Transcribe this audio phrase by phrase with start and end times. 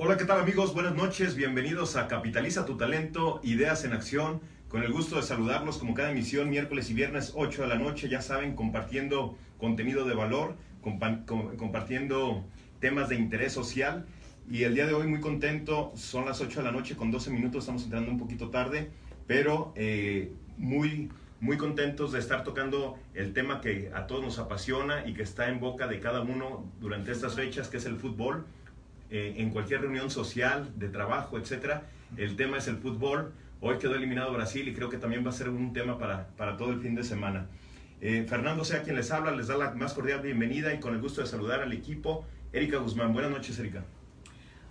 [0.00, 0.74] Hola, ¿qué tal amigos?
[0.74, 4.40] Buenas noches, bienvenidos a Capitaliza tu Talento, Ideas en Acción.
[4.68, 8.08] Con el gusto de saludarlos como cada emisión, miércoles y viernes 8 de la noche,
[8.08, 12.44] ya saben, compartiendo contenido de valor, compa com compartiendo
[12.78, 14.06] temas de interés social.
[14.48, 17.30] Y el día de hoy muy contento, son las 8 de la noche con 12
[17.32, 18.92] minutos, estamos entrando un poquito tarde,
[19.26, 25.08] pero eh, muy, muy contentos de estar tocando el tema que a todos nos apasiona
[25.08, 28.46] y que está en boca de cada uno durante estas fechas, que es el fútbol.
[29.10, 31.84] Eh, en cualquier reunión social, de trabajo, etcétera.
[32.18, 33.32] El tema es el fútbol.
[33.60, 36.58] Hoy quedó eliminado Brasil y creo que también va a ser un tema para, para
[36.58, 37.46] todo el fin de semana.
[38.02, 41.00] Eh, Fernando sea quien les habla, les da la más cordial bienvenida y con el
[41.00, 42.26] gusto de saludar al equipo.
[42.52, 43.82] Erika Guzmán, buenas noches, Erika.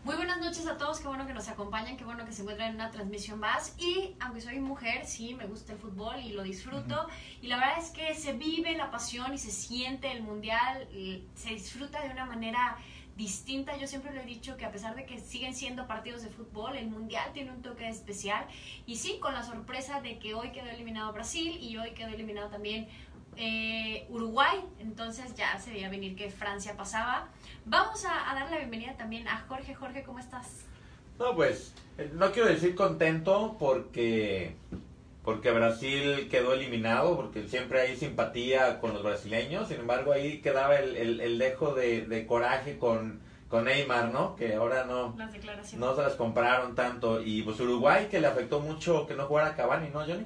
[0.04, 2.70] Muy buenas noches a todos, qué bueno que nos acompañan, qué bueno que se encuentran
[2.70, 3.76] en una transmisión más.
[3.78, 7.08] Y aunque soy mujer, sí, me gusta el fútbol y lo disfruto.
[7.42, 10.88] Y la verdad es que se vive la pasión y se siente el mundial,
[11.36, 12.78] se disfruta de una manera
[13.18, 13.76] distinta.
[13.78, 16.78] Yo siempre lo he dicho que a pesar de que siguen siendo partidos de fútbol,
[16.78, 18.46] el mundial tiene un toque especial.
[18.86, 22.50] Y sí, con la sorpresa de que hoy quedó eliminado Brasil y hoy quedó eliminado
[22.50, 22.88] también
[23.36, 24.64] eh, Uruguay.
[24.80, 27.28] Entonces ya se veía venir que Francia pasaba.
[27.66, 29.74] Vamos a, a dar la bienvenida también a Jorge.
[29.74, 30.66] Jorge, ¿cómo estás?
[31.20, 31.74] No, pues
[32.14, 34.56] no quiero decir contento porque
[35.28, 40.80] porque Brasil quedó eliminado, porque siempre hay simpatía con los brasileños, sin embargo ahí quedaba
[40.80, 44.38] el, el, el dejo de, de, coraje con, con Neymar, ¿no?
[44.38, 45.18] Que ahora no,
[45.78, 47.22] no se las compraron tanto.
[47.22, 50.26] Y pues Uruguay, que le afectó mucho que no jugara Cavani, ¿no, Johnny?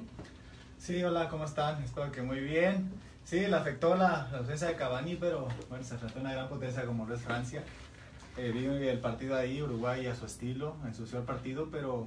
[0.78, 1.82] Sí, hola, ¿cómo están?
[1.82, 2.92] Espero que muy bien.
[3.24, 6.48] Sí, le afectó la, la ausencia de Cavani, pero bueno, se trató de una gran
[6.48, 7.64] potencia como lo es Francia.
[8.36, 12.06] Eh, vi el partido ahí, Uruguay a su estilo, ensució el partido, pero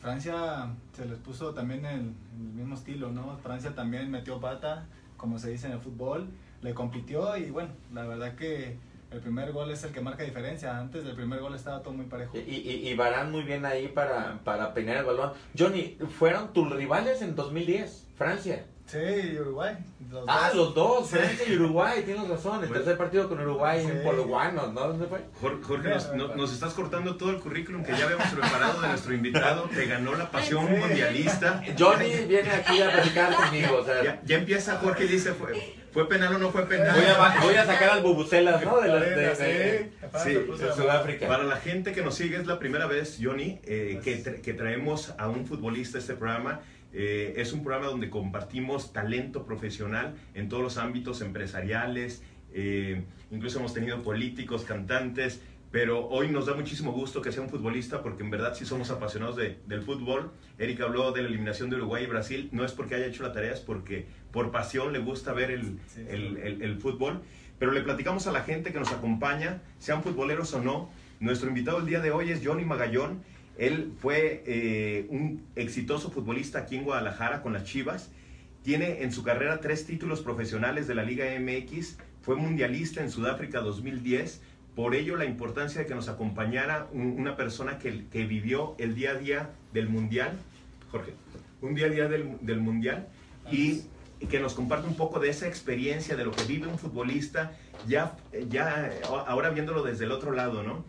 [0.00, 3.36] Francia se les puso también en, el mismo estilo, ¿no?
[3.38, 4.86] Francia también metió pata,
[5.16, 6.28] como se dice en el fútbol,
[6.62, 8.78] le compitió y bueno, la verdad que
[9.10, 10.76] el primer gol es el que marca diferencia.
[10.76, 12.36] Antes del primer gol estaba todo muy parejo.
[12.36, 12.98] Y, y, y
[13.30, 15.32] muy bien ahí para, para peinar el balón.
[15.58, 18.08] Johnny, ¿fueron tus rivales en 2010?
[18.16, 18.66] Francia.
[18.88, 19.76] Sí, y Uruguay.
[20.10, 20.56] Los ah, dos.
[20.56, 21.52] los dos, Francia sí.
[21.52, 22.64] y Uruguay, tienes razón.
[22.64, 23.90] El tercer partido con Uruguay sí.
[23.90, 24.80] en Pologuanos, ¿no?
[24.88, 25.20] ¿Dónde fue?
[25.42, 29.12] Jorge, nos, no, nos, estás cortando todo el currículum que ya habíamos preparado de nuestro
[29.12, 29.68] invitado.
[29.74, 30.72] Te ganó la pasión sí.
[30.72, 31.62] mundialista.
[31.78, 33.76] Johnny viene aquí a platicar conmigo.
[33.76, 36.96] O sea, ya, ya, empieza Jorge y dice, ¿fue, ¿fue penal o no fue penal?
[36.96, 38.80] Voy a, voy a sacar al bubucelas, ¿no?
[38.80, 39.92] De, los, de, de, de,
[40.24, 41.28] sí, de Sudáfrica.
[41.28, 44.54] Para la gente que nos sigue, es la primera vez, Johnny, eh, que, tra que
[44.54, 46.62] traemos a un futbolista a este programa.
[46.92, 52.22] Eh, es un programa donde compartimos talento profesional en todos los ámbitos empresariales,
[52.52, 57.50] eh, incluso hemos tenido políticos, cantantes, pero hoy nos da muchísimo gusto que sea un
[57.50, 60.30] futbolista porque en verdad sí somos apasionados de, del fútbol.
[60.58, 63.32] Erika habló de la eliminación de Uruguay y Brasil, no es porque haya hecho la
[63.32, 66.06] tarea, es porque por pasión le gusta ver el, sí, sí.
[66.08, 67.20] el, el, el fútbol.
[67.58, 70.90] Pero le platicamos a la gente que nos acompaña, sean futboleros o no.
[71.20, 73.22] Nuestro invitado el día de hoy es Johnny Magallón.
[73.58, 78.10] Él fue eh, un exitoso futbolista aquí en Guadalajara con las Chivas.
[78.62, 81.98] Tiene en su carrera tres títulos profesionales de la Liga MX.
[82.22, 84.40] Fue mundialista en Sudáfrica 2010.
[84.76, 88.94] Por ello la importancia de que nos acompañara un, una persona que, que, vivió el
[88.94, 90.38] día a día del mundial.
[90.92, 91.14] Jorge,
[91.60, 93.08] un día a día del, del mundial.
[93.50, 93.82] Y
[94.30, 97.52] que nos comparte un poco de esa experiencia, de lo que vive un futbolista,
[97.86, 98.16] ya,
[98.48, 100.84] ya ahora viéndolo desde el otro lado, ¿no?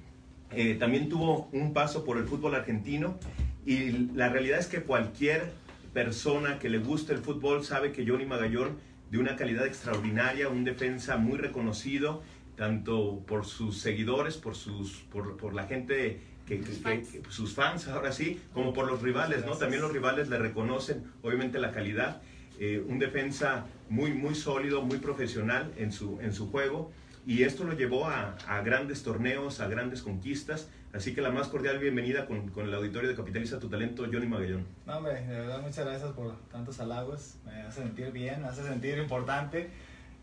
[0.52, 3.20] Eh, también tuvo un paso por el fútbol argentino
[3.66, 5.52] y la realidad es que cualquier
[5.94, 8.78] persona que le guste el fútbol sabe que Johnny Magallón,
[9.12, 12.24] de una calidad extraordinaria, un defensa muy reconocido,
[12.56, 17.88] tanto por sus seguidores, por, sus, por, por la gente que, que, que, sus fans
[17.88, 19.56] ahora sí, como por los rivales, ¿no?
[19.56, 22.22] También los rivales le reconocen obviamente la calidad.
[22.60, 26.92] Eh, un defensa muy, muy sólido, muy profesional en su, en su juego
[27.26, 30.70] y esto lo llevó a, grandes torneos, a grandes conquistas.
[30.94, 34.26] Así que la más cordial bienvenida con, con, el auditorio de Capitaliza tu Talento, Johnny
[34.26, 34.66] Magallón.
[34.88, 37.36] No, hombre, de verdad muchas gracias por tantos halagos.
[37.46, 39.70] Me hace sentir bien, me hace sentir importante.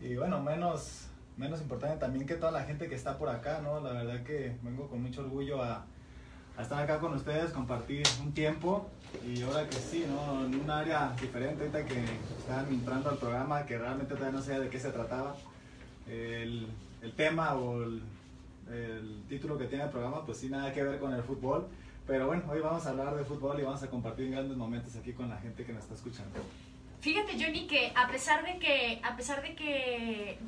[0.00, 1.06] Y bueno, menos,
[1.36, 3.80] menos importante también que toda la gente que está por acá, ¿no?
[3.80, 5.84] La verdad que vengo con mucho orgullo a,
[6.60, 8.90] estar acá con ustedes, compartir un tiempo.
[9.24, 10.44] Y ahora que sí, ¿no?
[10.44, 12.04] En un área diferente, ahorita que
[12.38, 15.36] estaban entrando al programa, que realmente todavía no sé de qué se trataba.
[17.06, 18.02] El tema o el,
[18.68, 21.68] el título que tiene el programa, pues sí, nada que ver con el fútbol.
[22.06, 25.12] Pero bueno, hoy vamos a hablar de fútbol y vamos a compartir grandes momentos aquí
[25.12, 26.38] con la gente que nos está escuchando.
[27.00, 30.38] Fíjate, Johnny, que a pesar de que, a pesar de que,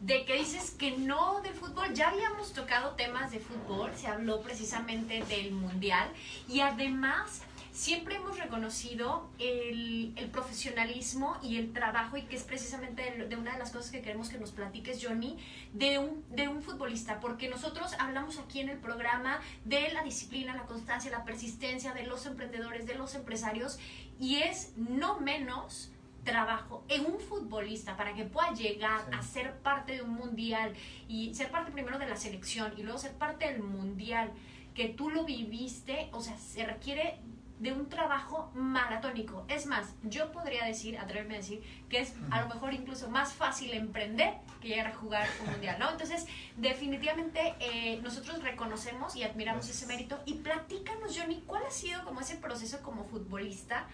[0.00, 4.40] de que dices que no del fútbol, ya habíamos tocado temas de fútbol, se habló
[4.40, 6.08] precisamente del mundial
[6.48, 7.42] y además
[7.78, 13.36] siempre hemos reconocido el, el, profesionalismo y el trabajo y que es precisamente de, de,
[13.36, 15.38] una de las cosas que queremos que nos platiques, Johnny,
[15.72, 20.56] de un, de un futbolista, porque nosotros hablamos aquí en el programa de la disciplina,
[20.56, 23.78] la constancia, la persistencia de los emprendedores, de los empresarios,
[24.18, 25.92] y es no menos
[26.24, 29.16] trabajo en un futbolista para que pueda llegar sí.
[29.16, 30.74] a ser parte de un mundial
[31.06, 34.32] y ser parte primero de la selección y luego ser parte del mundial
[34.74, 37.20] que tú lo viviste, o sea, se requiere
[37.58, 39.44] de un trabajo maratónico.
[39.48, 43.32] Es más, yo podría decir, atreverme a decir, que es a lo mejor incluso más
[43.32, 45.90] fácil emprender que llegar a jugar un mundial, ¿no?
[45.90, 46.26] Entonces,
[46.56, 50.20] definitivamente eh, nosotros reconocemos y admiramos ese mérito.
[50.24, 53.86] Y platícanos, Johnny, ¿cuál ha sido como ese proceso como futbolista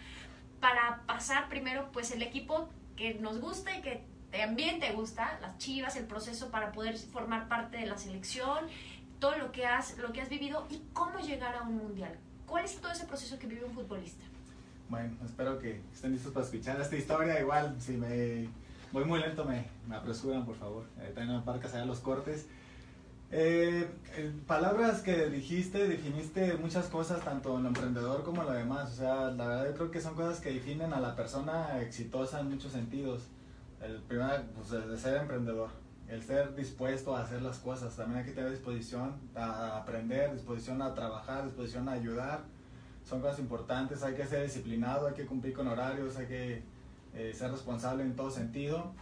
[0.60, 5.58] para pasar primero, pues, el equipo que nos gusta y que también te gusta, las
[5.58, 8.66] chivas, el proceso para poder formar parte de la selección,
[9.20, 12.18] todo lo que has, lo que has vivido y cómo llegar a un mundial?
[12.46, 14.24] ¿Cuál es todo ese proceso que vive un futbolista?
[14.88, 17.40] Bueno, espero que estén listos para escuchar esta historia.
[17.40, 18.48] Igual, si me
[18.92, 20.84] voy muy lento, me, me apresuran, por favor.
[21.00, 22.46] Eh, también para que se los cortes.
[23.30, 23.88] Eh,
[24.46, 28.92] palabras que dijiste, definiste muchas cosas, tanto en lo emprendedor como en lo demás.
[28.92, 32.40] O sea, la verdad yo creo que son cosas que definen a la persona exitosa
[32.40, 33.22] en muchos sentidos.
[33.82, 35.70] El primero, pues, de ser emprendedor.
[36.14, 37.96] El ser dispuesto a hacer las cosas.
[37.96, 42.44] También hay que tener disposición a aprender, disposición a trabajar, disposición a ayudar.
[43.04, 44.04] Son cosas importantes.
[44.04, 46.62] Hay que ser disciplinado, hay que cumplir con horarios, hay que
[47.14, 48.92] eh, ser responsable en todo sentido.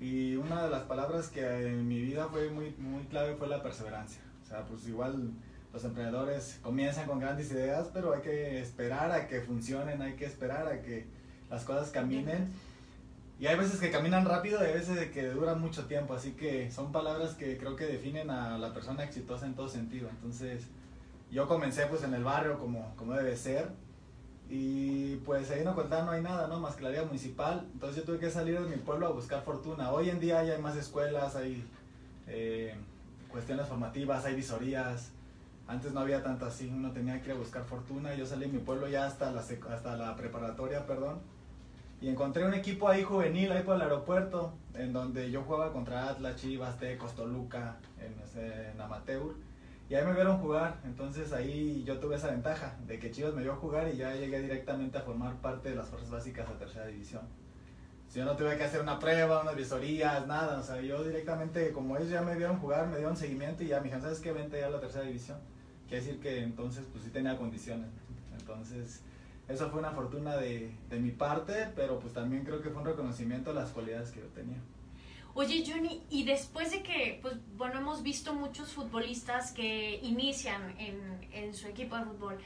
[0.00, 3.62] Y una de las palabras que en mi vida fue muy, muy clave fue la
[3.62, 4.22] perseverancia.
[4.42, 5.30] O sea, pues igual
[5.74, 10.24] los emprendedores comienzan con grandes ideas, pero hay que esperar a que funcionen, hay que
[10.24, 11.04] esperar a que
[11.50, 12.48] las cosas caminen.
[13.42, 16.70] Y hay veces que caminan rápido y hay veces que duran mucho tiempo, así que
[16.70, 20.08] son palabras que creo que definen a la persona exitosa en todo sentido.
[20.08, 20.68] Entonces,
[21.28, 23.70] yo comencé pues en el barrio como, como debe ser
[24.48, 26.60] y pues ahí no contar no hay nada, ¿no?
[26.60, 27.68] Más que la municipal.
[27.72, 29.90] Entonces yo tuve que salir de mi pueblo a buscar fortuna.
[29.90, 31.64] Hoy en día ya hay más escuelas, hay
[32.28, 32.76] eh,
[33.28, 35.10] cuestiones formativas, hay visorías.
[35.66, 38.14] Antes no había tanto así, uno tenía que ir a buscar fortuna.
[38.14, 41.31] Yo salí de mi pueblo ya hasta la, hasta la preparatoria, perdón.
[42.02, 46.08] Y encontré un equipo ahí juvenil, ahí por el aeropuerto, en donde yo jugaba contra
[46.08, 49.36] Atlas, Chivas, Tecos, Toluca, en, en amateur.
[49.88, 53.42] Y ahí me vieron jugar, entonces ahí yo tuve esa ventaja de que Chivas me
[53.42, 56.86] vio jugar y ya llegué directamente a formar parte de las fuerzas básicas a tercera
[56.86, 57.22] división.
[58.08, 61.70] Si yo no tuve que hacer una prueba, unas visorías, nada, o sea, yo directamente,
[61.70, 64.32] como ellos ya me vieron jugar, me dieron seguimiento y ya me dijeron, ¿sabes qué?
[64.32, 65.38] Vente ya a la tercera división.
[65.86, 67.90] Quiere decir que entonces, pues sí tenía condiciones.
[68.36, 69.02] Entonces,
[69.52, 72.86] eso fue una fortuna de, de mi parte, pero pues también creo que fue un
[72.86, 74.58] reconocimiento de las cualidades que yo tenía.
[75.34, 81.26] Oye, Johnny, y después de que, pues bueno, hemos visto muchos futbolistas que inician en,
[81.32, 82.38] en su equipo de fútbol,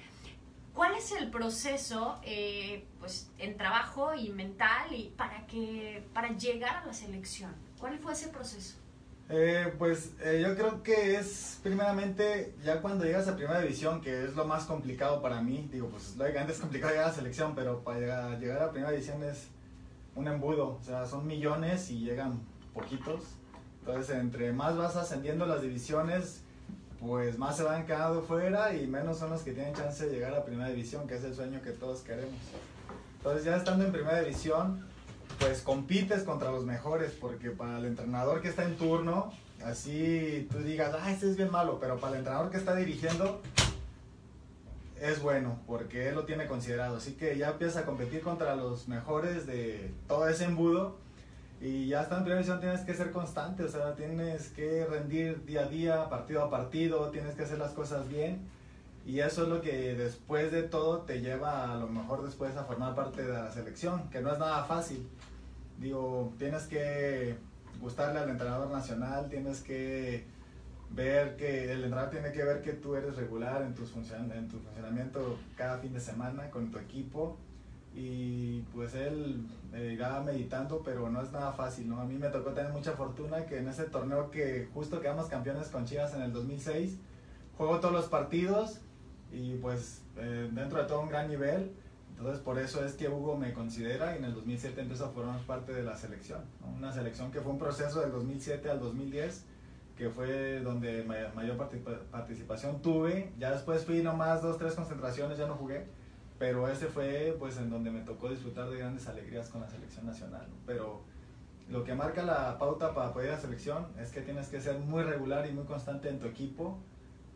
[0.73, 6.77] ¿cuál es el proceso, eh, pues, en trabajo y mental y para que, para llegar
[6.77, 7.53] a la selección?
[7.81, 8.77] ¿Cuál fue ese proceso?
[9.29, 14.25] Eh, pues eh, yo creo que es primeramente ya cuando llegas a primera división, que
[14.25, 17.55] es lo más complicado para mí, digo, pues lógicamente es complicado llegar a la selección,
[17.57, 19.49] pero para llegar, llegar a primera división es
[20.15, 22.41] un embudo, o sea, son millones y llegan
[22.73, 23.23] poquitos.
[23.81, 26.43] Entonces, entre más vas ascendiendo las divisiones,
[27.01, 30.35] pues más se van quedando fuera y menos son los que tienen chance de llegar
[30.35, 32.41] a primera división, que es el sueño que todos queremos.
[33.19, 34.87] Entonces, ya estando en primera división,
[35.39, 39.33] pues compites contra los mejores, porque para el entrenador que está en turno,
[39.65, 43.41] así tú digas, ah, este es bien malo, pero para el entrenador que está dirigiendo,
[45.01, 46.97] es bueno, porque él lo tiene considerado.
[46.97, 50.97] Así que ya empiezas a competir contra los mejores de todo ese embudo
[51.61, 55.45] y ya está en primera división tienes que ser constante, o sea, tienes que rendir
[55.47, 58.41] día a día, partido a partido, tienes que hacer las cosas bien.
[59.07, 62.65] Y eso es lo que después de todo te lleva a lo mejor después a
[62.65, 65.09] formar parte de la selección, que no es nada fácil.
[65.79, 67.37] Digo, tienes que
[67.81, 70.25] gustarle al entrenador nacional, tienes que
[70.91, 74.49] ver que el entrenador tiene que ver que tú eres regular en, tus funcion en
[74.49, 77.39] tu funcionamiento cada fin de semana con tu equipo
[77.95, 82.01] y pues él eh, iba meditando, pero no es nada fácil, ¿no?
[82.01, 85.69] A mí me tocó tener mucha fortuna que en ese torneo que justo quedamos campeones
[85.69, 86.99] con Chivas en el 2006,
[87.57, 88.81] juego todos los partidos
[89.33, 91.73] y pues eh, dentro de todo un gran nivel,
[92.17, 95.41] entonces por eso es que Hugo me considera y en el 2007 empezó a formar
[95.41, 96.69] parte de la selección, ¿no?
[96.69, 99.45] una selección que fue un proceso del 2007 al 2010
[99.97, 101.57] que fue donde mayor
[102.11, 103.33] participación tuve.
[103.39, 105.87] Ya después fui nomás dos, tres concentraciones, ya no jugué.
[106.39, 110.05] Pero ese fue pues en donde me tocó disfrutar de grandes alegrías con la selección
[110.05, 110.47] nacional.
[110.67, 111.01] Pero
[111.71, 114.61] lo que marca la pauta para poder ir a la selección es que tienes que
[114.61, 116.79] ser muy regular y muy constante en tu equipo.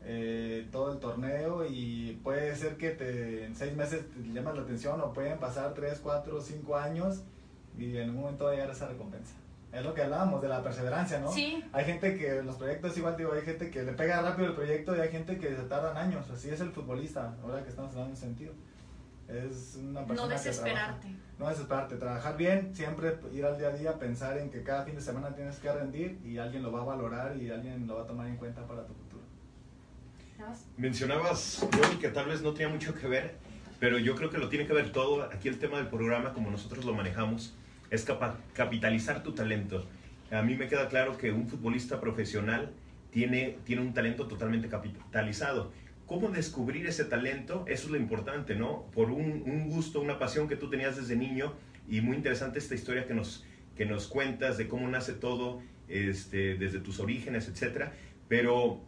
[0.02, 4.62] Eh, todo el torneo y puede ser que te, en seis meses te llamas la
[4.62, 7.22] atención o pueden pasar tres, cuatro, cinco años
[7.76, 9.34] y en un momento va a llegar esa recompensa.
[9.72, 11.30] Es lo que hablábamos de la perseverancia, ¿no?
[11.30, 11.62] Sí.
[11.72, 14.54] Hay gente que en los proyectos, igual digo, hay gente que le pega rápido el
[14.54, 16.28] proyecto y hay gente que se tardan años.
[16.30, 18.52] Así es el futbolista, ahora que estamos hablando en sentido.
[19.28, 21.08] Es una persona no desesperarte.
[21.38, 24.96] no desesperarte, trabajar bien, siempre ir al día a día, pensar en que cada fin
[24.96, 28.02] de semana tienes que rendir y alguien lo va a valorar y alguien lo va
[28.02, 29.09] a tomar en cuenta para tu futuro.
[30.76, 33.34] Mencionabas, yo que tal vez no tenía mucho que ver,
[33.78, 35.24] pero yo creo que lo tiene que ver todo.
[35.24, 37.54] Aquí el tema del programa, como nosotros lo manejamos,
[37.90, 38.06] es
[38.54, 39.86] capitalizar tu talento.
[40.30, 42.70] A mí me queda claro que un futbolista profesional
[43.10, 45.72] tiene, tiene un talento totalmente capitalizado.
[46.06, 47.64] ¿Cómo descubrir ese talento?
[47.68, 48.84] Eso es lo importante, ¿no?
[48.94, 51.54] Por un, un, gusto, una pasión que tú tenías desde niño
[51.88, 53.44] y muy interesante esta historia que nos,
[53.76, 57.90] que nos cuentas de cómo nace todo este, desde tus orígenes, etc.
[58.28, 58.80] Pero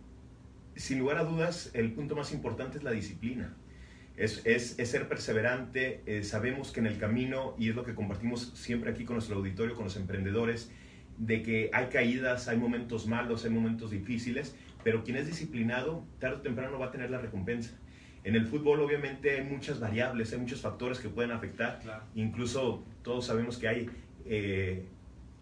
[0.76, 3.54] sin lugar a dudas, el punto más importante es la disciplina
[4.16, 6.02] es, es, es ser perseverante.
[6.06, 9.36] Eh, sabemos que en el camino, y es lo que compartimos siempre aquí con nuestro
[9.36, 10.70] auditorio, con los emprendedores,
[11.18, 16.36] de que hay caídas, hay momentos malos, hay momentos difíciles, pero quien es disciplinado, tarde
[16.36, 17.78] o temprano va a tener la recompensa.
[18.24, 21.80] En el fútbol obviamente hay muchas variables, hay muchos factores que pueden afectar.
[22.14, 23.90] Incluso todos sabemos que hay
[24.26, 24.84] eh,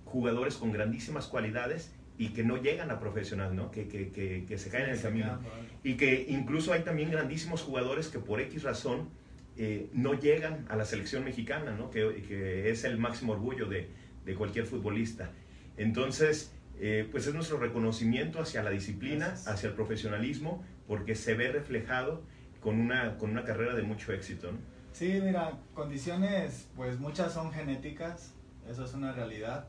[0.06, 3.70] jugadores con grandísimas cualidades y que no llegan a profesional, ¿no?
[3.70, 5.38] Que, que, que, que se caen en el camino.
[5.82, 9.08] Y que incluso hay también grandísimos jugadores que por X razón
[9.56, 11.90] eh, no llegan a la selección mexicana, ¿no?
[11.90, 13.88] Que, es el máximo orgullo de,
[14.26, 15.30] de cualquier futbolista.
[15.78, 21.50] Entonces, eh, pues es nuestro reconocimiento hacia la disciplina, hacia el profesionalismo, porque se ve
[21.50, 22.22] reflejado
[22.60, 24.58] con una, con una carrera de mucho éxito, ¿no?
[24.92, 28.34] Sí, mira, condiciones, pues muchas son genéticas,
[28.68, 29.68] eso es una realidad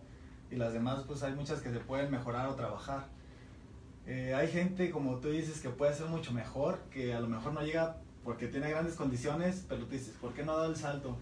[0.52, 3.08] y las demás pues hay muchas que se pueden mejorar o trabajar.
[4.06, 7.54] Eh, hay gente, como tú dices, que puede ser mucho mejor, que a lo mejor
[7.54, 10.76] no llega porque tiene grandes condiciones, pero tú dices, ¿por qué no ha dado el
[10.76, 11.18] salto?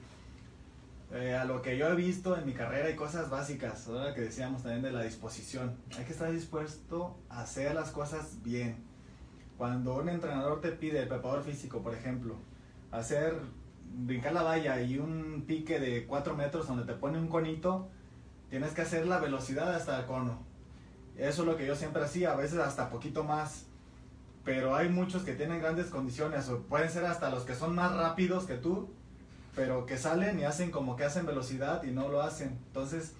[1.12, 4.21] Eh, a lo que yo he visto en mi carrera hay cosas básicas, ahora que
[4.21, 5.75] decíamos también de la disposición.
[5.98, 8.83] Hay que estar dispuesto a hacer las cosas bien.
[9.57, 12.36] Cuando un entrenador te pide, el preparador físico, por ejemplo,
[12.91, 13.36] hacer,
[14.05, 17.89] brincar la valla y un pique de 4 metros donde te pone un conito,
[18.50, 20.39] tienes que hacer la velocidad hasta el cono.
[21.18, 23.65] Eso es lo que yo siempre hacía, a veces hasta poquito más.
[24.44, 27.94] Pero hay muchos que tienen grandes condiciones, o pueden ser hasta los que son más
[27.96, 28.89] rápidos que tú,
[29.56, 32.58] pero que salen y hacen como que hacen velocidad y no lo hacen.
[32.68, 33.13] Entonces,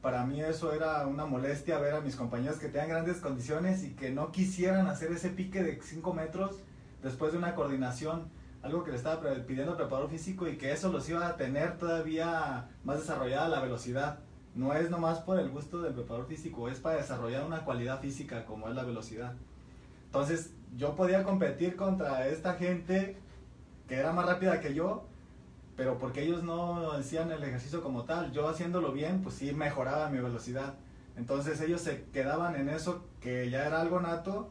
[0.00, 3.90] para mí eso era una molestia ver a mis compañeros que tenían grandes condiciones y
[3.90, 6.56] que no quisieran hacer ese pique de 5 metros
[7.02, 8.30] después de una coordinación,
[8.62, 11.76] algo que le estaba pidiendo al preparador físico y que eso los iba a tener
[11.76, 14.20] todavía más desarrollada la velocidad
[14.56, 18.46] no es nomás por el gusto del preparador físico, es para desarrollar una cualidad física
[18.46, 19.34] como es la velocidad.
[20.06, 23.18] Entonces, yo podía competir contra esta gente
[23.86, 25.04] que era más rápida que yo,
[25.76, 30.08] pero porque ellos no hacían el ejercicio como tal, yo haciéndolo bien, pues sí mejoraba
[30.08, 30.74] mi velocidad.
[31.16, 34.50] Entonces ellos se quedaban en eso que ya era algo nato,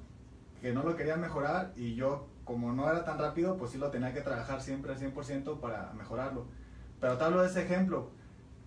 [0.61, 3.89] que no lo querían mejorar y yo como no era tan rápido, pues sí lo
[3.89, 6.45] tenía que trabajar siempre al 100% para mejorarlo.
[7.01, 8.11] Pero te hablo de ese ejemplo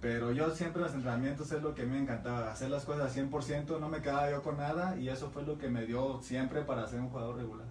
[0.01, 3.31] pero yo siempre en los entrenamientos es lo que me encantaba, hacer las cosas al
[3.31, 6.63] 100%, no me quedaba yo con nada y eso fue lo que me dio siempre
[6.63, 7.67] para ser un jugador regular.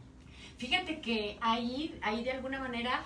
[0.57, 3.01] Fíjate que ahí, ahí de alguna manera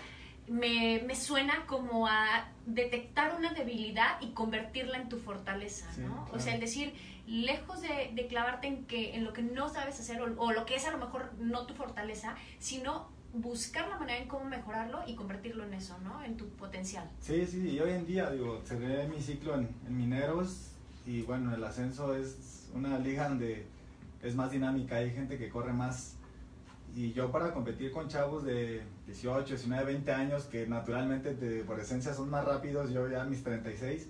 [0.48, 6.28] me, me suena como a detectar una debilidad y convertirla en tu fortaleza, ¿no?
[6.34, 6.94] O sea, el decir,
[7.28, 10.66] lejos de, de, clavarte en, que, en lo que no sabes hacer o, o lo
[10.66, 15.00] que es a lo mejor no tu fortaleza, sino buscar la manera en cómo mejorarlo
[15.08, 16.24] y convertirlo en eso, ¿no?
[16.24, 17.10] En tu potencial.
[17.20, 20.72] Sí, sí, y hoy en día, digo, cerré mi ciclo en, Mineros
[21.06, 23.66] y bueno, el ascenso es una liga donde
[24.22, 26.16] es más dinámica, hay gente que corre más.
[26.94, 31.80] Y yo para competir con chavos de 18, 19, 20 años que naturalmente de, por
[31.80, 34.10] esencia son más rápidos, yo ya mis 36,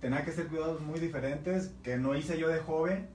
[0.00, 3.08] tenía que hacer cuidados muy diferentes que no hice yo de joven,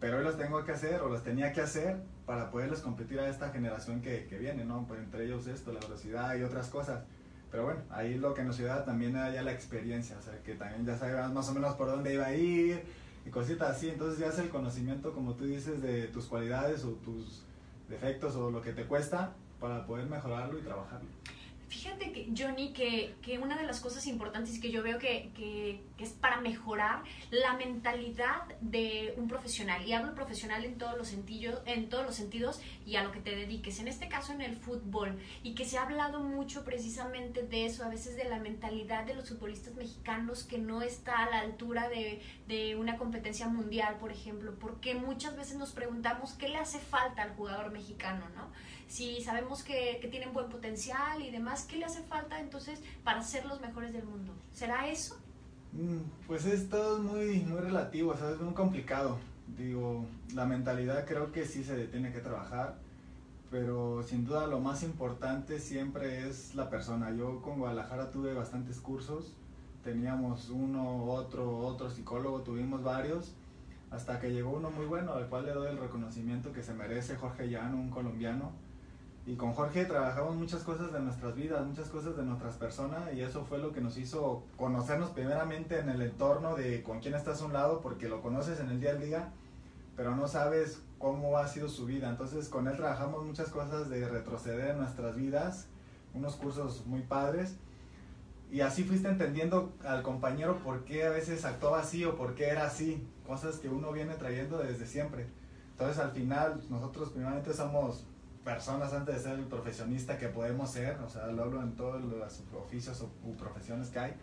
[0.00, 1.98] pero hoy los tengo que hacer o los tenía que hacer
[2.28, 4.84] para poderles competir a esta generación que, que viene, ¿no?
[4.86, 7.02] Pues entre ellos esto, la velocidad y otras cosas.
[7.50, 10.54] Pero bueno, ahí lo que nos ayuda también era ya la experiencia, o sea, que
[10.54, 12.82] también ya sabías más o menos por dónde iba a ir
[13.24, 13.88] y cositas así.
[13.88, 17.46] Entonces ya es el conocimiento, como tú dices, de tus cualidades o tus
[17.88, 21.08] defectos o lo que te cuesta para poder mejorarlo y trabajarlo.
[21.68, 25.82] Fíjate que, Johnny, que, que una de las cosas importantes que yo veo que, que,
[25.98, 31.60] es para mejorar la mentalidad de un profesional, y hablo profesional en todos, los sentidos,
[31.66, 34.56] en todos los sentidos y a lo que te dediques, en este caso en el
[34.56, 39.04] fútbol, y que se ha hablado mucho precisamente de eso, a veces de la mentalidad
[39.04, 43.96] de los futbolistas mexicanos que no está a la altura de, de una competencia mundial,
[44.00, 48.48] por ejemplo, porque muchas veces nos preguntamos qué le hace falta al jugador mexicano, ¿no?
[48.88, 53.46] si sabemos que, tienen buen potencial y demás, ¿qué le hace falta entonces para ser
[53.46, 54.32] los mejores del mundo?
[54.52, 55.16] ¿Será eso?
[55.72, 59.18] Mm, pues es todo muy, muy relativo, o es muy complicado.
[59.56, 62.76] Digo, la mentalidad creo que sí se tiene que trabajar,
[63.50, 67.10] pero sin duda lo más importante siempre es la persona.
[67.12, 69.34] Yo con Guadalajara tuve bastantes cursos,
[69.82, 73.34] teníamos uno, otro, otro psicólogo, tuvimos varios,
[73.90, 77.16] hasta que llegó uno muy bueno, al cual le doy el reconocimiento que se merece,
[77.16, 78.52] Jorge Llano, un colombiano
[79.28, 83.20] y con Jorge trabajamos muchas cosas de nuestras vidas, muchas cosas de nuestras personas y
[83.20, 87.42] eso fue lo que nos hizo conocernos primeramente en el entorno de con quién estás
[87.42, 89.28] a un lado porque lo conoces en el día a día,
[89.96, 92.08] pero no sabes cómo ha sido su vida.
[92.08, 95.66] Entonces con él trabajamos muchas cosas de retroceder en nuestras vidas,
[96.14, 97.56] unos cursos muy padres.
[98.50, 102.48] Y así fuiste entendiendo al compañero por qué a veces actuaba así o por qué
[102.48, 105.26] era así, cosas que uno viene trayendo desde siempre.
[105.72, 108.06] Entonces al final nosotros primeramente somos
[108.48, 112.02] personas antes de ser el profesionista que podemos ser, o sea, lo hablo en todos
[112.02, 114.14] los oficios o profesiones que hay.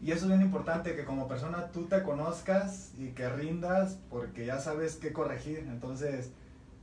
[0.00, 4.46] Y eso es bien importante, que como persona tú te conozcas y que rindas porque
[4.46, 5.66] ya sabes qué corregir.
[5.68, 6.30] Entonces,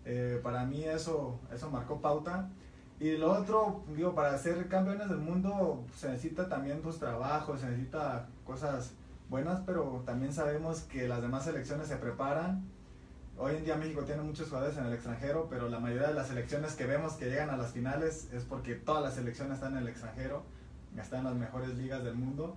[0.04, 2.50] eh, para mí eso, eso marcó pauta.
[3.00, 7.68] Y lo otro, digo, para ser campeones del mundo se necesita también tus trabajos, se
[7.68, 8.92] necesita cosas
[9.30, 12.66] buenas, pero también sabemos que las demás selecciones se preparan
[13.38, 16.28] Hoy en día México tiene muchos jugadores en el extranjero, pero la mayoría de las
[16.28, 19.80] selecciones que vemos que llegan a las finales es porque todas las selecciones están en
[19.80, 20.46] el extranjero,
[20.98, 22.56] están en las mejores ligas del mundo.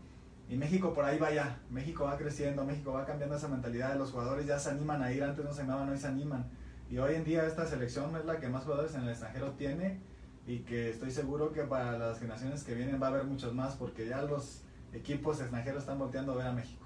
[0.49, 3.99] Y México por ahí va ya, México va creciendo, México va cambiando esa mentalidad de
[3.99, 6.49] los jugadores, ya se animan a ir, antes no se animaban, hoy se animan.
[6.89, 10.01] Y hoy en día esta selección es la que más jugadores en el extranjero tiene
[10.47, 13.75] y que estoy seguro que para las generaciones que vienen va a haber muchos más
[13.75, 14.63] porque ya los
[14.93, 16.78] equipos extranjeros están volteando a ver a México.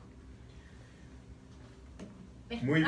[2.61, 2.85] Muy,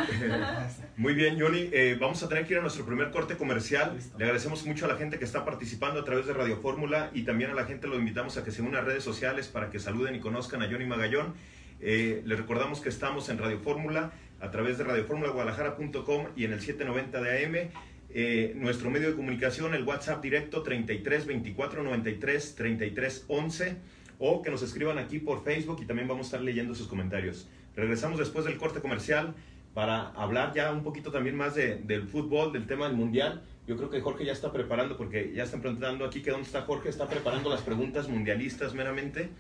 [0.97, 1.71] muy bien, Johnny.
[1.73, 3.99] Eh, vamos a tener que ir a nuestro primer corte comercial.
[4.19, 7.23] Le agradecemos mucho a la gente que está participando a través de Radio Fórmula y
[7.23, 9.79] también a la gente lo invitamos a que se unan a redes sociales para que
[9.79, 11.35] saluden y conozcan a Johnny Magallón.
[11.81, 16.61] Eh, les recordamos que estamos en Radio Fórmula a través de radioformulaguadalajara.com y en el
[16.61, 17.71] 790 de AM.
[18.17, 23.77] Eh, nuestro medio de comunicación, el WhatsApp directo 33 24 93 33 11
[24.19, 27.49] o que nos escriban aquí por Facebook y también vamos a estar leyendo sus comentarios.
[27.77, 29.35] Regresamos después del corte comercial
[29.75, 33.43] para hablar ya un poquito también más de, del fútbol, del tema del mundial.
[33.67, 36.63] Yo creo que Jorge ya está preparando, porque ya están preguntando aquí que dónde está
[36.63, 39.31] Jorge, está preparando las preguntas mundialistas meramente.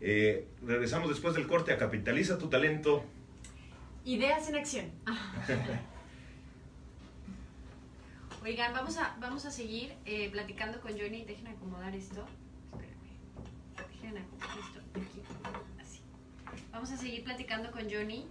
[0.00, 3.04] Eh, regresamos después del corte a Capitaliza tu talento.
[4.04, 4.86] Ideas en acción.
[8.42, 11.24] Oigan, vamos a, vamos a seguir eh, platicando con Johnny.
[11.24, 12.24] Dejen acomodar esto.
[12.72, 13.10] Espérenme.
[13.92, 15.22] Dejen acomodar esto aquí.
[15.80, 16.00] Así.
[16.72, 18.26] Vamos a seguir platicando con Johnny.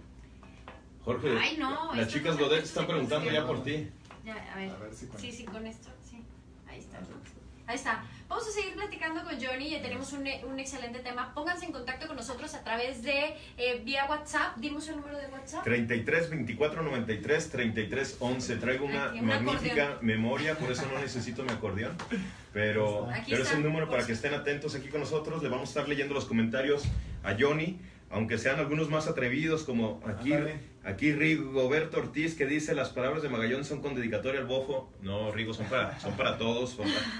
[1.08, 3.88] Jorge, Ay, no, las chicas Godet están preguntando ya por ti.
[4.26, 4.70] Ya, a ver.
[5.16, 6.22] sí, sí, con esto, sí.
[6.68, 6.98] Ahí está.
[7.66, 8.04] Ahí está.
[8.28, 9.70] Vamos a seguir platicando con Johnny.
[9.70, 11.32] Ya tenemos un, un, excelente tema.
[11.34, 14.58] Pónganse en contacto con nosotros a través de eh, vía WhatsApp.
[14.58, 15.64] Dimos el número de WhatsApp.
[15.64, 18.56] 33 24 93 33 11.
[18.56, 21.96] Traigo una magnífica memoria, por eso no necesito mi acordeón.
[22.52, 25.42] Pero, pero es un número para que estén atentos aquí con nosotros.
[25.42, 26.84] Le vamos a estar leyendo los comentarios
[27.22, 27.78] a Johnny
[28.10, 30.32] aunque sean algunos más atrevidos, como aquí,
[30.84, 34.90] aquí Rigoberto Ortiz, que dice las palabras de Magallón son con dedicatoria al bofo.
[35.02, 36.76] No, Rigo, son para, son para todos,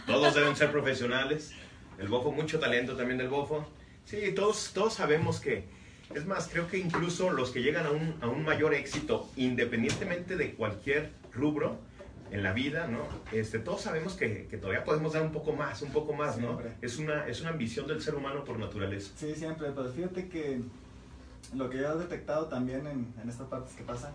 [0.06, 1.52] todos deben ser profesionales.
[1.98, 3.68] El bofo, mucho talento también del bofo.
[4.04, 5.64] Sí, todos, todos sabemos que,
[6.14, 10.36] es más, creo que incluso los que llegan a un, a un mayor éxito, independientemente
[10.36, 11.78] de cualquier rubro,
[12.30, 13.00] en la vida, ¿no?
[13.32, 16.60] Este, todos sabemos que, que, todavía podemos dar un poco más, un poco más, ¿no?
[16.82, 19.12] Es una, es una ambición del ser humano por naturaleza.
[19.16, 20.60] Sí, siempre, pero fíjate que
[21.54, 24.12] lo que yo he detectado también en, en estas partes que pasa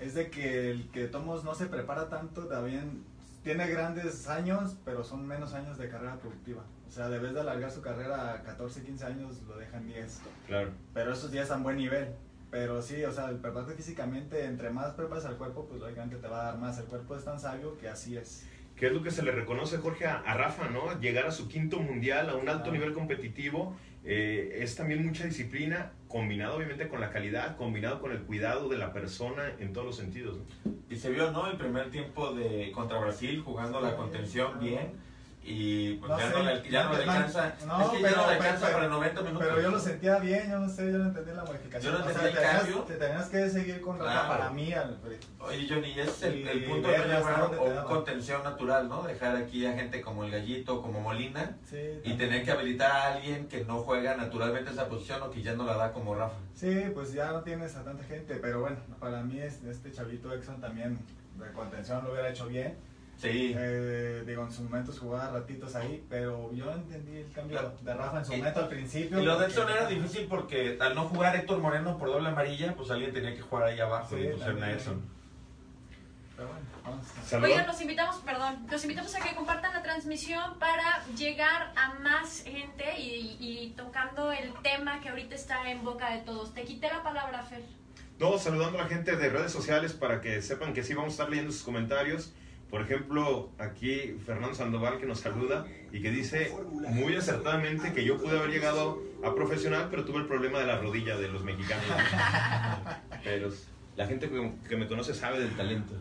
[0.00, 3.04] es de que el que Tomos no se prepara tanto, también
[3.42, 6.64] tiene grandes años, pero son menos años de carrera productiva.
[6.88, 10.20] O sea, debes de alargar su carrera a 14, 15 años, lo dejan 10.
[10.46, 10.70] Claro.
[10.92, 12.08] Pero esos días están buen nivel.
[12.54, 16.28] Pero sí, o sea, el prepararte físicamente, entre más preparas al cuerpo, pues lógicamente te
[16.28, 16.78] va a dar más.
[16.78, 18.46] El cuerpo es tan sabio que así es.
[18.76, 21.00] ¿Qué es lo que se le reconoce, Jorge, a, Rafa, ¿no?
[21.00, 25.90] Llegar a su quinto mundial, a un alto nivel competitivo, eh, es también mucha disciplina,
[26.06, 29.96] combinado obviamente con la calidad, combinado con el cuidado de la persona en todos los
[29.96, 30.38] sentidos.
[30.88, 31.50] Y se vio, ¿no?
[31.50, 34.92] El primer tiempo de contra Brasil, jugando la contención bien
[35.46, 37.54] y pues No ya, sé, no le, ya no le alcanza.
[37.66, 39.46] no, es que ya pero- no le alcanza pero- para 90 minutos.
[39.48, 41.82] Pero yo lo sentía bien, yo no sé, yo no entendí la modificación.
[41.92, 42.78] Yo no O sea, entendí el tenías- cambio.
[42.84, 44.28] Te tenías que seguir con Rafa Claro.
[44.28, 44.72] para mí.
[44.72, 44.98] Al,
[45.40, 49.02] Oye, Johnny, ese es el, el punto dónde te o un contención natural, ¿no?
[49.02, 52.18] Dejar aquí a gente como el Gallito, como Molina, sí, y también.
[52.18, 55.64] tener que habilitar a alguien que no juega naturalmente esa posición o que ya no
[55.66, 56.36] la da como Rafa.
[56.54, 60.32] Sí, pues ya no tienes a tanta gente, pero bueno, para mí es- este chavito
[60.32, 60.98] Exxon también
[61.38, 62.78] de contención lo hubiera hecho bien.
[63.16, 63.54] Sí.
[63.56, 67.74] Eh, digo, en sus momentos jugaba ratitos ahí, pero yo entendí el cambio Claro.
[67.80, 69.20] de Rafa en su momento al principio.
[69.20, 72.74] Y lo de Edson era difícil porque al no jugar Héctor Moreno por doble amarilla,
[72.76, 74.70] pues alguien tenía que jugar ahí abajo Sí, y pusieron a.
[74.72, 75.14] Edson.
[76.36, 77.06] Pero bueno, vamos.
[77.24, 77.50] Saludos.
[77.50, 82.42] Oigan, los invitamos, perdón, los invitamos a que compartan la transmisión para llegar a más
[82.42, 86.52] gente y, y tocando el tema que ahorita está en boca de todos.
[86.52, 87.62] Te quité la palabra, Fer.
[88.18, 91.12] No, saludando a la gente de redes sociales para que sepan que sí vamos a
[91.12, 92.32] estar leyendo sus comentarios.
[92.74, 98.18] Por ejemplo, aquí Fernando Sandoval que nos saluda y que dice muy acertadamente que yo
[98.18, 101.84] pude haber llegado a profesional, pero tuve el problema de la rodilla de los mexicanos.
[103.22, 103.48] Pero
[103.94, 104.28] la gente
[104.68, 105.94] que, me conoce sabe del talento.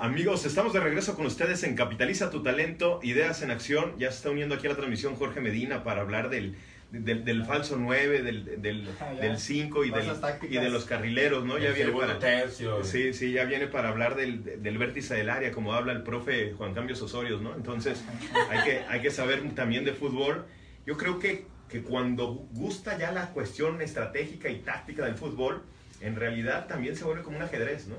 [0.00, 3.94] Amigos, estamos de regreso con ustedes en Capitaliza tu talento, ideas en acción.
[3.96, 6.56] Ya se está uniendo aquí a la transmisión Jorge Medina para hablar del,
[7.02, 10.04] del, del falso 9, del, del, Ah, del 5 y, del-
[10.48, 11.58] y de los carrileros, ¿no?
[11.58, 12.18] Ya viene para...
[12.18, 12.84] tercio.
[12.84, 16.52] Sí, sí, ya viene para hablar del, del vértice del área, como habla el profe
[16.52, 17.54] Juan Cambios Osorios, ¿no?
[17.56, 18.04] Entonces,
[18.50, 20.44] hay que, hay que saber también de fútbol.
[20.86, 25.62] Yo creo que, que cuando gusta ya la cuestión estratégica y táctica del fútbol,
[26.00, 27.96] en realidad también se vuelve como un ajedrez, ¿no?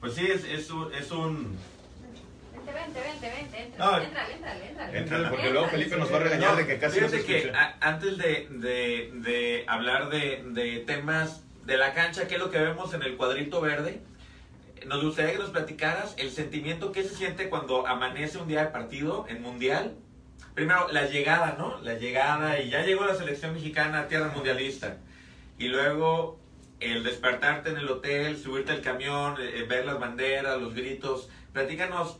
[0.00, 0.94] Pues sí, es, es un...
[0.94, 1.56] Es un
[2.72, 3.98] Vente, vente, vente, vente, entra, No.
[4.02, 4.98] entra, entra, entra.
[4.98, 7.76] Entra, porque luego Felipe nos va a regañar de que casi no se que a-
[7.80, 12.58] antes de, de, de hablar de, de temas de la cancha, que es lo que
[12.58, 14.00] vemos en el cuadrito verde,
[14.86, 18.70] nos gustaría que nos platicaras el sentimiento que se siente cuando amanece un día de
[18.70, 19.94] partido en Mundial.
[20.54, 21.78] Primero, la llegada, ¿no?
[21.82, 24.96] La llegada y ya llegó la selección mexicana a tierra mundialista.
[25.58, 26.38] Y luego
[26.80, 31.28] el despertarte en el hotel, subirte al camión, eh, ver las banderas, los gritos.
[31.52, 32.18] Platícanos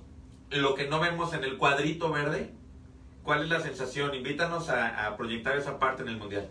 [0.50, 2.50] lo que no vemos en el cuadrito verde.
[3.22, 4.14] ¿Cuál es la sensación?
[4.14, 6.48] Invítanos a, proyectar esa parte en el mundial.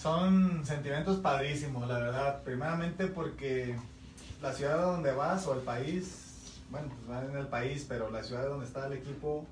[0.00, 2.42] Son sentimientos padrísimos, la verdad.
[2.42, 3.76] Primeramente porque
[4.42, 8.22] la ciudad donde vas o el país, bueno, pues van en el país, pero la
[8.22, 9.46] ciudad donde está el equipo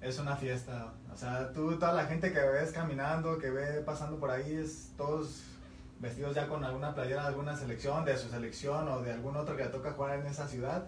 [0.00, 0.92] es una fiesta.
[1.12, 4.90] O sea, tú, toda la gente que ves caminando, que ve pasando por ahí, es
[4.96, 5.42] todos
[6.00, 9.56] vestidos ya con alguna playera de alguna selección, de su selección o de algún otro
[9.56, 10.86] que le toca jugar en esa ciudad.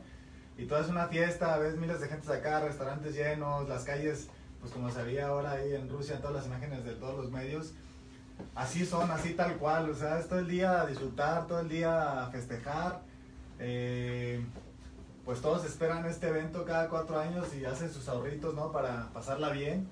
[0.59, 4.29] Y todo es una fiesta, ves miles de gente acá, restaurantes llenos, las calles,
[4.61, 7.73] pues como se veía ahora ahí en Rusia, todas las imágenes de todos los medios,
[8.55, 11.69] así son, así tal cual, o sea, es todo el día a disfrutar, todo el
[11.69, 13.01] día a festejar.
[13.59, 14.45] eh,
[15.25, 18.73] pues todos esperan este evento cada cuatro años y hacen sus ahorritos, ¿no?
[18.73, 19.87] Para pasarla bien.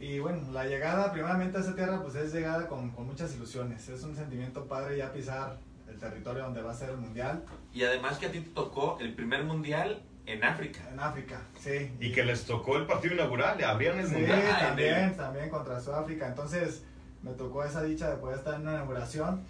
[0.00, 3.88] Y bueno, la llegada primeramente a esa tierra pues es llegada con muchas ilusiones.
[3.88, 5.58] Es un sentimiento padre ya pisar
[5.96, 7.42] el territorio donde va a ser el mundial.
[7.72, 10.80] Y además que a ti te tocó el primer mundial en África.
[10.92, 11.90] En África, sí.
[12.00, 14.58] Y que les tocó el partido inaugural, abrían el Sí, mundial.
[14.60, 16.26] también, también contra Sudáfrica.
[16.28, 16.84] Entonces
[17.22, 19.42] me tocó esa dicha de poder estar en una inauguración.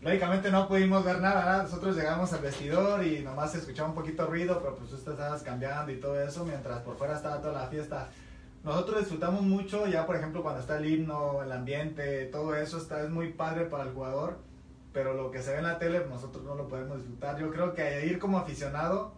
[0.00, 1.62] Lógicamente no pudimos ver nada, ¿verdad?
[1.64, 5.42] nosotros llegamos al vestidor y nomás se escuchaba un poquito ruido, pero pues tú estabas
[5.42, 8.08] cambiando y todo eso, mientras por fuera estaba toda la fiesta.
[8.64, 13.02] Nosotros disfrutamos mucho, ya por ejemplo cuando está el himno, el ambiente, todo eso está,
[13.02, 14.38] es muy padre para el jugador,
[14.92, 17.38] pero lo que se ve en la tele nosotros no lo podemos disfrutar.
[17.38, 19.14] Yo creo que ir como aficionado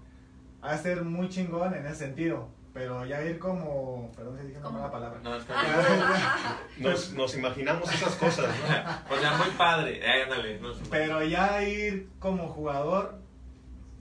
[0.61, 4.58] ha de ser muy chingón en ese sentido, pero ya ir como, perdón si dije
[4.58, 5.20] una mala palabra.
[5.22, 5.52] No, es que-
[6.82, 9.14] Nos, nos imaginamos esas cosas, ¿no?
[9.16, 9.98] o sea, muy padre.
[10.04, 10.72] Eh, ándale, no.
[10.90, 13.18] Pero ya ir como jugador,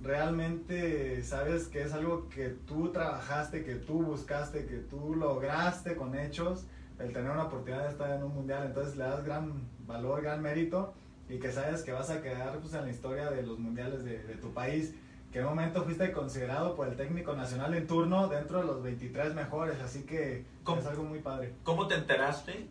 [0.01, 6.17] realmente sabes que es algo que tú trabajaste, que tú buscaste, que tú lograste con
[6.17, 6.65] hechos,
[6.99, 10.41] el tener una oportunidad de estar en un mundial, entonces le das gran valor, gran
[10.41, 10.93] mérito
[11.31, 14.21] y que sabes que vas a quedar pues, en la historia de los mundiales de,
[14.21, 14.93] de tu país.
[15.33, 19.79] Un momento fuiste considerado por el técnico nacional en turno dentro de los 23 mejores,
[19.79, 20.43] así que
[20.77, 21.53] es algo muy padre.
[21.63, 22.67] ¿Cómo te enteraste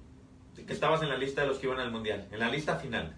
[0.55, 2.29] de que estabas en la lista de los que iban al mundial?
[2.31, 3.17] En la lista final.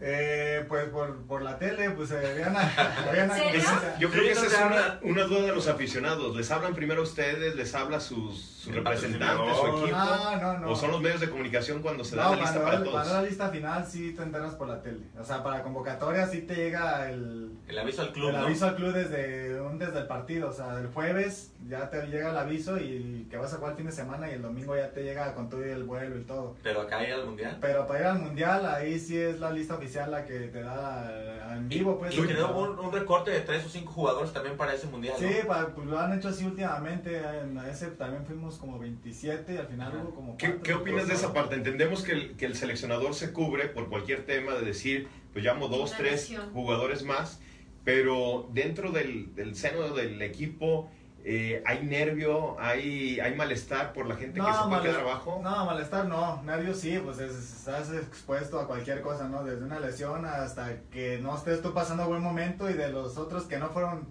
[0.00, 2.60] Eh, pues por, por la tele, pues se veían a,
[3.08, 3.30] habían.
[3.30, 3.64] Es-
[3.98, 6.36] yo creo que esa es una, una duda de los aficionados.
[6.36, 7.56] ¿Les hablan primero a ustedes?
[7.56, 9.48] ¿Les habla sus, su patrocinador.
[9.80, 9.96] equipo?
[9.96, 10.70] No, no, no.
[10.70, 13.06] ¿O son los medios de comunicación cuando se da No, la lista para cuando todos?
[13.12, 15.00] la lista final sí te enteras por la tele.
[15.18, 18.42] O sea, para convocatoria sí te llega el, El aviso al club, el ¿no?
[18.46, 20.48] aviso al club desde, un- desde el partido.
[20.50, 23.76] O sea, el jueves ya te llega el aviso y que vas a jugar el
[23.78, 26.22] fin de semana y el domingo ya te llega con todo y el vuelo y
[26.24, 26.54] todo.
[26.62, 27.56] Pero acá ir al mundial.
[27.60, 31.08] Pero para ir al mundial, ahí sí es la lista oficial la que te da
[31.10, 32.12] eh, en vivo, pues.
[32.14, 35.14] Y generó un, un recorte de tres o cinco jugadores también para ese mundial.
[35.18, 35.46] Sí, ¿no?
[35.48, 37.16] pa- pues lo han hecho así últimamente.
[37.40, 40.02] En ese también fuimos como 27 y al final Ajá.
[40.02, 40.36] hubo como.
[40.36, 40.62] ¿Qué, cuatro.
[40.62, 41.54] qué opinas de esa parte?
[41.54, 45.68] Entendemos que el, que el seleccionador se cubre por cualquier tema de decir, pues llamo
[45.68, 46.52] dos, Una tres lesión.
[46.52, 47.40] jugadores más,
[47.84, 50.90] pero dentro del, del seno del equipo
[51.28, 55.40] eh, hay nervio, hay, hay malestar por la gente que se puede males- quedar abajo.
[55.42, 56.40] No, malestar no.
[56.44, 59.42] Nervios sí, pues es- estás expuesto a cualquier cosa, ¿no?
[59.42, 63.42] Desde una lesión hasta que no estés tú pasando buen momento y de los otros
[63.44, 64.08] que no fueron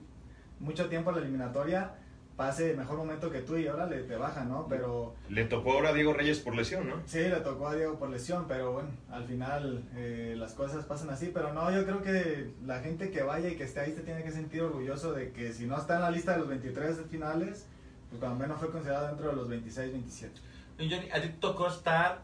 [0.60, 1.92] mucho tiempo a la eliminatoria,
[2.36, 4.68] pase mejor momento que tú y órale, te bajan, ¿no?
[4.68, 7.02] Pero Le tocó ahora a Diego Reyes por lesión, ¿no?
[7.06, 11.10] sí, le tocó a Diego por lesión, pero bueno, al final eh, las cosas pasan
[11.10, 11.32] así.
[11.34, 14.24] Pero no, yo creo que la gente que vaya y que esté ahí se tiene
[14.24, 17.68] que sentir orgulloso de que si no está en la lista de los 23 finales,
[18.10, 20.42] pues cuando menos fue considerado dentro de los 26, 27.
[20.80, 22.24] Y Johnny, a ti te tocó estar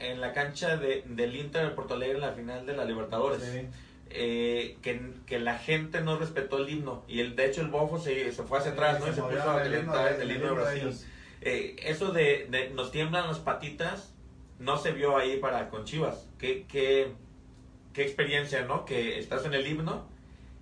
[0.00, 3.40] en la cancha de, del Inter de Porto Alegre en la final de la Libertadores.
[3.42, 3.68] Sí.
[4.16, 7.02] Eh, que, que la gente no respetó el himno.
[7.08, 9.06] Y el, de hecho el bofo se, se fue hacia atrás, ¿no?
[9.08, 9.78] Y se puso a el de-
[10.14, 10.82] el el himno de Brasil.
[11.40, 14.14] Eh, eso de, de nos tiemblan las patitas
[14.60, 16.28] no se vio ahí para con Chivas.
[16.38, 17.12] ¿Qué, qué,
[17.92, 18.84] qué experiencia, ¿no?
[18.84, 20.06] Que estás en el himno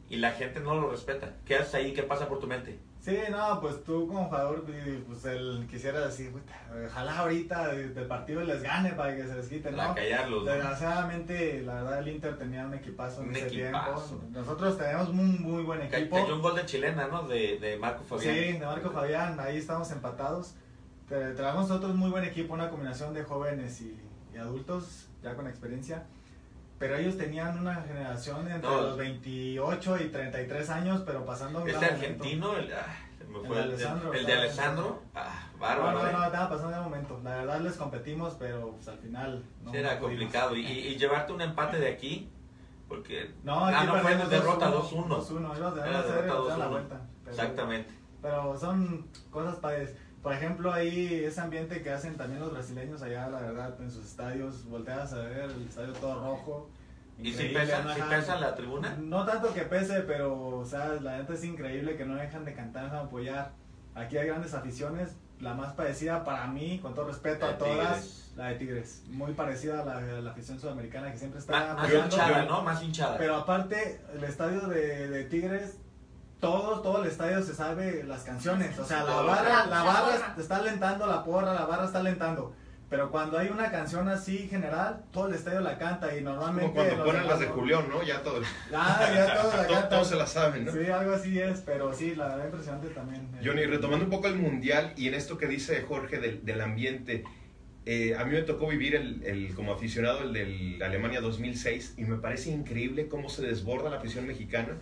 [0.08, 1.34] y la gente no lo respeta.
[1.44, 1.92] ¿Qué haces ahí?
[1.92, 2.78] ¿Qué pasa por tu mente?
[3.04, 4.64] Sí, no, pues tú como jugador,
[5.08, 6.52] pues él quisiera decir, "Puta,
[6.86, 9.94] ojalá ahorita del partido les gane para que se les quite, Para ¿no?
[9.96, 10.44] callarlos.
[10.44, 10.50] ¿no?
[10.52, 14.18] Desgraciadamente, la verdad, el Inter tenía un equipazo en Un ese equipazo.
[14.18, 14.38] tiempo.
[14.38, 16.14] Nosotros tenemos un muy buen equipo.
[16.14, 17.24] Cayó un gol de chilena, ¿no?
[17.26, 18.34] De, de Marco Fabián.
[18.36, 20.54] Sí, de Marco Fabián, ahí estamos empatados.
[21.08, 24.00] Te- Tenemos nosotros muy buen equipo, una combinación de jóvenes y,
[24.32, 26.04] y adultos, ya con experiencia.
[26.82, 28.80] Pero ellos tenían una generación entre No.
[28.80, 32.86] los 28 y 33 años, pero pasando Este argentino, el, ah,
[33.28, 35.92] me El fue de el, el- Alessandro, el de Alessandro, ah, No, bárbaro.
[36.02, 36.12] no, ¿eh?
[36.12, 37.20] no, estaba pasando de momento.
[37.22, 39.70] La verdad les competimos, pero pues, al final no.
[39.70, 40.56] Sí, era no complicado.
[40.56, 42.28] Y, y- llevarte un empate de aquí,
[42.88, 43.30] porque.
[43.44, 45.06] No, ah, no fue derrota 2-1.
[45.06, 45.06] 2-1.
[45.08, 46.68] 2-1, ibas de Era 1 derrota a 0 la 2-1.
[46.68, 47.00] vuelta.
[47.22, 47.94] Pero- Exactamente.
[48.20, 49.94] Pero son cosas padres.
[50.22, 54.04] Por ejemplo, ahí ese ambiente que hacen también los brasileños allá, la verdad, en sus
[54.04, 56.70] estadios, volteas a ver el estadio todo rojo.
[57.18, 58.96] ¿Y si pesa, no si pesa la tribuna?
[59.00, 62.54] No tanto que pese, pero, o sea, la neta es increíble que no dejan de
[62.54, 63.50] cantar, de apoyar.
[63.94, 65.16] Aquí hay grandes aficiones.
[65.40, 68.32] La más parecida para mí, con todo respeto La a todas, Tigres.
[68.36, 69.02] la de Tigres.
[69.08, 72.62] Muy parecida a la, a la afición sudamericana que siempre está Más, más hinchada, ¿no?
[72.62, 73.18] Más hinchada.
[73.18, 75.78] Pero aparte, el estadio de, de Tigres,
[76.42, 78.76] todo, todo el estadio se sabe las canciones.
[78.76, 82.00] O sea, la barra, La- la la barra está alentando, la porra, la barra está
[82.00, 82.52] alentando.
[82.90, 86.72] Pero cuando hay una canción así general, todo el estadio la canta y normalmente...
[86.72, 88.02] Como cuando ponen las de Julián, ¿no?
[88.02, 88.42] Ya todo,
[88.74, 89.88] Ah, ya todos la todo- cantan.
[89.88, 90.72] todos se la saben, ¿no?
[90.72, 93.22] Sí, algo así es, pero sí, la verdad impresionante también.
[93.36, 93.40] eh.
[93.44, 97.22] Johnny, retomando un poco el mundial y en esto que dice Jorge del, del ambiente,
[97.86, 102.02] eh, a mí me tocó vivir el, el- como aficionado el del Alemania 2006 y
[102.02, 104.76] me parece increíble cómo se desborda la afición mexicana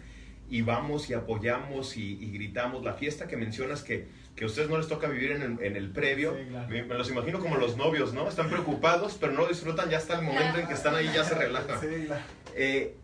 [0.50, 2.84] y vamos y apoyamos y, y gritamos.
[2.84, 5.76] La fiesta que mencionas que, que a ustedes no les toca vivir en el, en
[5.76, 6.68] el previo, Sí, claro.
[6.68, 8.28] me, me los imagino como los novios, ¿no?
[8.28, 11.24] Están preocupados, pero no lo disfrutan, ya hasta el momento en que están ahí ya
[11.24, 11.80] se relajan.
[11.80, 12.20] Sí, la-
[12.56, 12.96] Eh,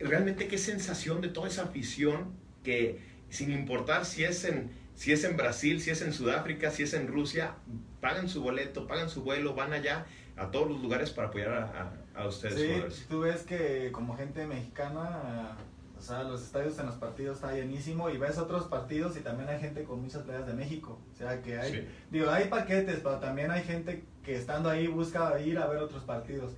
[0.00, 2.32] realmente qué sensación de toda esa afición
[2.64, 2.98] que
[3.30, 6.92] sin importar si es en si es en Brasil, si es en Sudáfrica, si es
[6.94, 7.54] en Rusia,
[8.00, 10.06] pagan su boleto, pagan su vuelo, van allá
[10.36, 12.94] a todos los lugares para apoyar a, a- a ustedes.
[12.94, 15.56] Sí, tú ves que como gente mexicana,
[15.98, 19.48] o sea, los estadios en los partidos está llenísimo y ves otros partidos y también
[19.48, 21.00] hay gente con muchas playas de México.
[21.12, 21.88] O sea, que hay, Sí.
[22.10, 26.04] digo, hay paquetes, pero también hay gente que estando ahí busca ir a ver otros
[26.04, 26.54] partidos.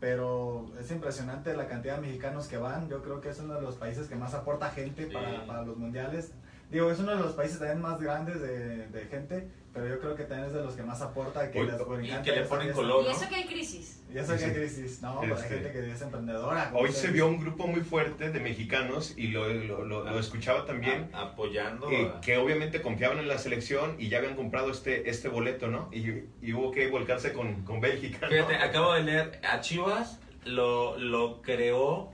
[0.00, 2.88] Pero es impresionante la cantidad de mexicanos que van.
[2.88, 5.12] Yo creo que es uno de los países que más aporta gente Sí.
[5.12, 6.32] para, para los mundiales.
[6.70, 10.16] Digo, es uno de los países también más grandes de, de gente, pero yo creo
[10.16, 11.50] que también es de los que más aporta.
[11.50, 13.04] Que Hoy- les y encanta que le ponen color.
[13.06, 14.00] Y eso que hay crisis.
[14.12, 16.70] Y eso que hay crisis, no, pues hay Este, gente que es emprendedora.
[16.74, 20.64] Hoy se vio un grupo muy fuerte de mexicanos y lo, lo- lo- lo escuchaba
[20.64, 21.10] también.
[21.12, 21.90] A- apoyando.
[21.90, 25.68] eh, a- que obviamente confiaban en la selección y ya habían comprado este, este boleto,
[25.68, 25.88] ¿no?
[25.92, 28.18] Y, y hubo que volcarse con, con Bélgica.
[28.22, 28.28] ¿no?
[28.32, 32.10] Fíjate, acabo de leer, a Chivas lo, lo creó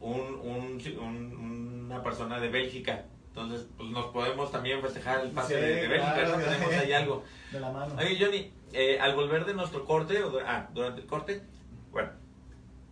[0.00, 3.04] un, un- un- una persona de Bélgica.
[3.28, 6.44] Entonces, pues nos podemos también festejar el pase Sí, de, de Bélgica, claro, ¿no?
[6.44, 7.24] Tenemos ahí algo.
[7.52, 7.94] De la mano.
[7.96, 11.42] Oye, Johnny, eh, al volver de nuestro corte, o ah, durante el corte,
[11.90, 12.10] bueno,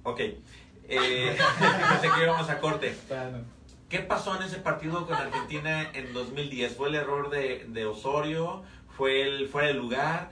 [0.02, 0.20] ok.
[0.88, 1.36] Eh,
[1.90, 2.96] pensé que íbamos a corte.
[3.08, 3.44] Bueno,
[3.88, 6.76] ¿Qué pasó en ese partido con Argentina en 2010?
[6.76, 8.64] ¿Fue el error de, de Osorio?
[8.96, 10.30] ¿Fue el fuera de lugar?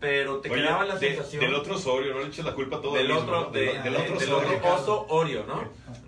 [0.00, 2.76] Pero te Oye, quedaba la de- sensación del otro Osorio, no le eches la culpa
[2.76, 3.50] a todo del el mismo, otro, ¿no?
[3.50, 4.58] de- del, del de- otro del Osorio.
[4.58, 5.64] otro oso Orio, ¿no?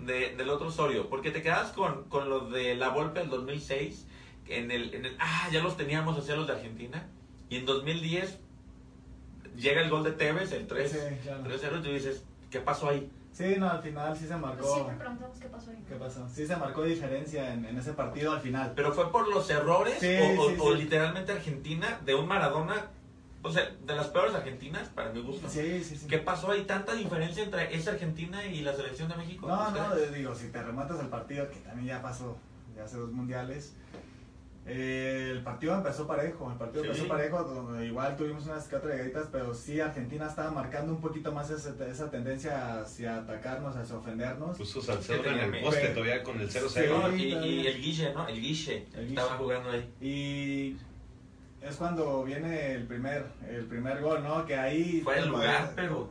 [0.07, 1.09] De- del otro Osorio.
[1.09, 4.07] Porque te quedas con, con lo de la Volpe del 2006.
[4.47, 7.09] En el, en el, ah, ya los teníamos hacia los de Argentina.
[7.49, 8.39] Y en 2010
[9.57, 11.45] llega el gol de Tevez, el 3 Sí, claro.
[11.45, 13.11] 3-0, y tú dices, ¿qué pasó ahí?
[13.33, 14.75] Sí, no, al final sí se Pues marcó.
[14.75, 15.85] siempre preguntamos qué pasó ahí.
[15.89, 16.29] ¿Qué pasó?
[16.29, 18.73] Sí se marcó diferencia en, en ese partido al final.
[18.75, 20.83] ¿Pero fue por los errores Sí, o, o- sí, o sí.
[20.83, 22.87] literalmente Argentina de un Maradona?
[23.43, 25.49] O sea, de las peores Argentinas, para mi gusto.
[25.49, 26.07] Sí, sí, sí.
[26.07, 26.51] ¿Qué pasó?
[26.51, 29.49] ¿Hay tanta diferencia entre esa Argentina y la selección de México?
[29.49, 30.11] No, ¿Ustedes?
[30.11, 32.37] no, digo, si te remontas al partido, que también ya pasó,
[32.77, 33.73] ya hace dos mundiales,
[34.67, 36.91] eh, el partido empezó parejo, el partido Sí.
[36.91, 41.01] empezó parejo, donde igual tuvimos unas que otras llegadas, pero sí Argentina estaba marcando un
[41.01, 44.59] poquito más esa, esa tendencia hacia atacarnos, hacia ofendernos.
[44.59, 46.89] Puso Salcedo en el poste todavía con el 0-0.
[46.91, 48.29] No, Sí, y, el Guille, ¿no?
[48.29, 48.87] El Guille.
[48.95, 49.39] El Estaba Guille.
[49.39, 49.91] jugando ahí.
[50.03, 50.77] Y
[51.63, 54.45] es cuando viene el primer, el primer gol, ¿no?
[54.47, 55.01] Que ahí...
[55.03, 56.09] Fue el lugar, pero...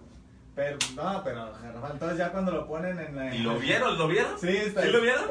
[0.55, 3.15] Pero, no, pero Rafael, entonces ya cuando lo ponen en...
[3.15, 3.97] la- ¿Y lo vieron?
[3.97, 4.37] ¿Lo vieron?
[4.37, 5.23] Sí, está, ¿Sí lo vieron?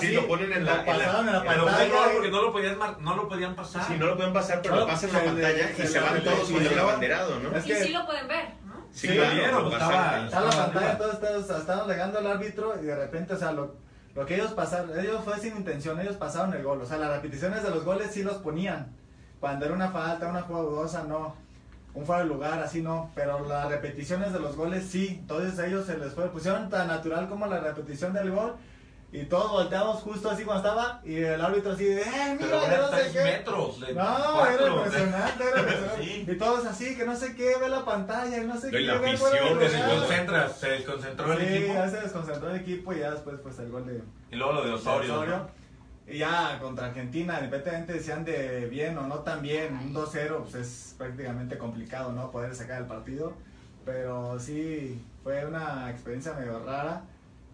[0.00, 2.12] Sí, lo ponen en la- en la- en la Pero fue pantalla.
[2.12, 3.84] porque no lo podían, no lo podían pasar.
[3.86, 6.00] Si no lo pueden pasar, pero No, lo pasan en la se pantalla y se
[6.00, 7.56] van todos con el abanderado, ¿no?
[7.56, 8.74] Es Y que- sí lo pueden ver, ¿no?
[8.92, 10.24] Sí, Sí, claro, vieron, lo estaba-.
[10.26, 13.76] Está en la pantalla, todos estaban legando al árbitro y de repente, o sea, lo,
[14.14, 16.82] lo que ellos pasaron, ellos fue sin intención, ellos pasaron el gol.
[16.82, 18.92] O sea, las repeticiones de los goles sí los ponían.
[19.46, 21.32] Cuando era una falta, una jugada dudosa, no.
[21.94, 23.12] Un fuera de lugar, así no.
[23.14, 25.18] Pero las repeticiones de los goles sí.
[25.20, 28.56] Entonces a ellos se les fue, pusieron tan natural como la repetición del gol.
[29.12, 31.00] Y todos volteamos justo así cuando estaba.
[31.04, 33.22] Y el árbitro así de, ¡eh, Pero mira, yo no sé tres qué!
[33.22, 33.80] metros.
[33.80, 34.04] de No,
[34.34, 36.02] cuatro, era de- impresionante, era impresionante.
[36.04, 36.24] Sí.
[36.28, 38.80] Y todos así, que no sé qué, ve la pantalla, y no sé Y qué.
[38.80, 39.90] la de afición Que se lugar.
[39.92, 41.72] desconcentra, se desconcentró el Sí, equipo.
[41.74, 44.64] ya se desconcentró el equipo y ya después pues el gol de Y luego lo
[44.66, 45.06] de Osorio.
[45.08, 45.20] ¿no?
[45.20, 45.65] Osorio.
[46.08, 50.54] Y ya contra Argentina, independientemente decían de bien o no tan bien, un 2-0 pues
[50.54, 52.30] es prácticamente complicado, ¿no?
[52.30, 53.34] Poder sacar el partido.
[53.84, 57.02] Pero sí, fue una experiencia medio rara.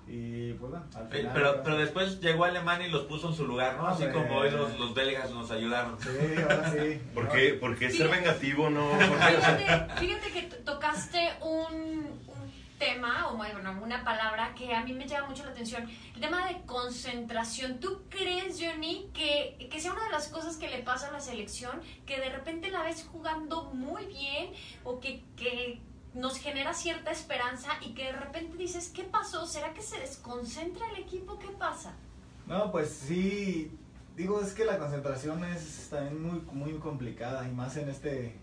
[0.09, 1.31] Y pues bueno, al final...
[1.33, 3.87] Pero, pero después llegó Alemania y los puso en su lugar, ¿no?
[3.87, 4.21] Así Hombre.
[4.23, 5.97] como hoy los, los belgas nos ayudaron.
[6.01, 6.09] Sí,
[6.43, 7.01] ahora sí.
[7.15, 7.31] ¿Por ¿no?
[7.33, 8.91] qué, por qué ser vengativo no?
[8.99, 12.07] Fíjate, fíjate que to- tocaste un
[12.83, 15.89] tema, o bueno, una palabra que a mí me llama mucho la atención.
[16.17, 17.79] El tema de concentración.
[17.79, 21.21] ¿Tú crees, Johnny, que, que sea una de las cosas que le pasa a la
[21.21, 25.81] selección, que de repente la ves jugando muy bien o que, que
[26.15, 29.47] nos genera cierta esperanza y que de repente dices, ¿qué pasó?
[29.47, 31.39] ¿Será que se desconcentra el equipo?
[31.39, 31.95] ¿Qué pasa?
[32.49, 33.71] No, pues sí,
[34.17, 38.35] digo, es que la concentración es también muy, muy complicada y más en este,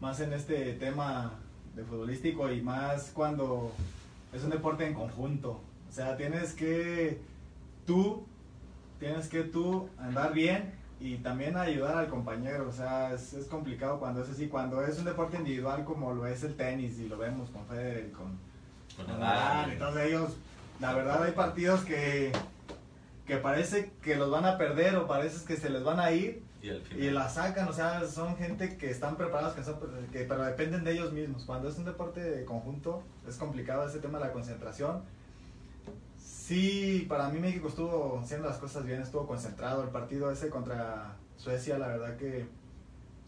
[0.00, 1.38] más en este tema
[1.74, 3.72] de futbolístico y más cuando
[4.32, 5.60] es un deporte en conjunto.
[5.88, 7.20] O sea, tienes que
[7.86, 8.24] tú,
[8.98, 12.68] tienes que tú andar bien y también ayudar al compañero.
[12.68, 16.26] O sea, es, es complicado cuando es así, cuando es un deporte individual como lo
[16.26, 18.38] es el tenis y lo vemos con Federer con,
[18.96, 19.56] Con con Nadal.
[19.56, 20.36] Nadal, Entonces ellos,
[20.80, 22.32] la verdad hay partidos que,
[23.26, 26.42] que parece que los van a perder o parece que se les van a ir
[26.62, 27.04] Y al final.
[27.04, 29.76] y la sacan, o sea, son gente que están preparados, que son,
[30.12, 31.44] que, pero dependen de ellos mismos.
[31.44, 35.02] Cuando es un deporte de conjunto, es complicado ese tema de la concentración.
[36.16, 39.82] Sí, para mí México estuvo haciendo las cosas bien, estuvo concentrado.
[39.82, 42.46] El partido ese contra Suecia, la verdad que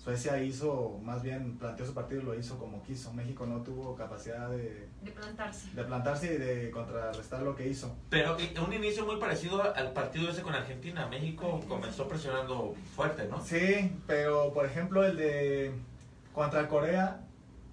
[0.05, 3.11] Suecia hizo, más bien planteó su partido y lo hizo como quiso.
[3.15, 5.71] México no tuvo capacidad de, De plantarse.
[5.75, 7.97] de plantarse y de contrarrestar lo que hizo.
[8.11, 8.37] Pero
[8.67, 11.07] un inicio muy parecido al partido ese con Argentina.
[11.07, 13.43] México comenzó presionando fuerte, ¿no?
[13.43, 15.73] Sí, pero por ejemplo el de
[16.35, 17.23] contra Corea,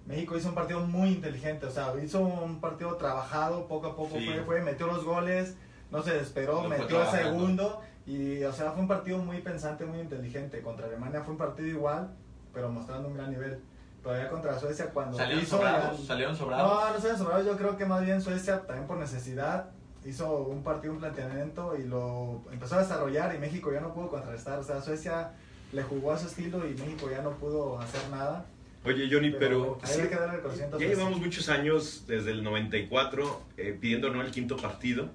[0.06, 4.16] México hizo un partido muy inteligente, o sea, hizo un partido trabajado, poco a poco
[4.16, 4.24] Sí.
[4.24, 5.54] fue, fue, metió los goles,
[5.90, 10.00] no se desesperó, metió el segundo y o sea, fue un partido muy pensante, muy
[10.00, 10.62] inteligente.
[10.62, 12.16] Contra Alemania fue un partido igual,
[12.52, 13.58] pero mostrando un gran nivel.
[14.02, 16.00] Pero ya contra Suecia cuando Salieron hizo sobrados.
[16.00, 16.68] ya- Salieron sobrados.
[16.72, 17.46] no, no salieron sobrados.
[17.46, 19.70] Yo creo que más bien Suecia, también por necesidad,
[20.04, 24.08] hizo un partido, un planteamiento y lo empezó a desarrollar y México ya no pudo
[24.08, 24.58] contrarrestar.
[24.58, 25.30] O sea, Suecia
[25.72, 28.44] le jugó a su estilo y México ya no pudo hacer nada.
[28.84, 33.40] Oye, Johnny, pero, ahí hay que darle el ya llevamos muchos años, desde el 94,
[33.56, 35.08] eh, pidiendo no el quinto partido.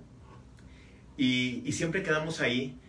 [1.17, 2.79] Y, y siempre quedamos ahí.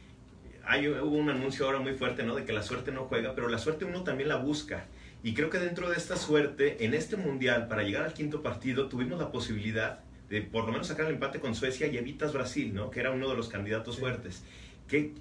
[0.69, 2.35] Hay, hubo un anuncio ahora muy fuerte, ¿no?
[2.35, 4.87] De que la suerte no juega, pero la suerte uno también la busca.
[5.23, 8.89] Y creo que dentro de esta suerte, en este mundial, para llegar al quinto partido,
[8.89, 12.75] tuvimos la posibilidad de por lo menos sacar el empate con Suecia y evitas Brasil,
[12.75, 12.91] ¿no?
[12.91, 14.01] Que era uno de los candidatos Sí.
[14.03, 14.45] fuertes.
[14.87, 15.15] ¿Qué,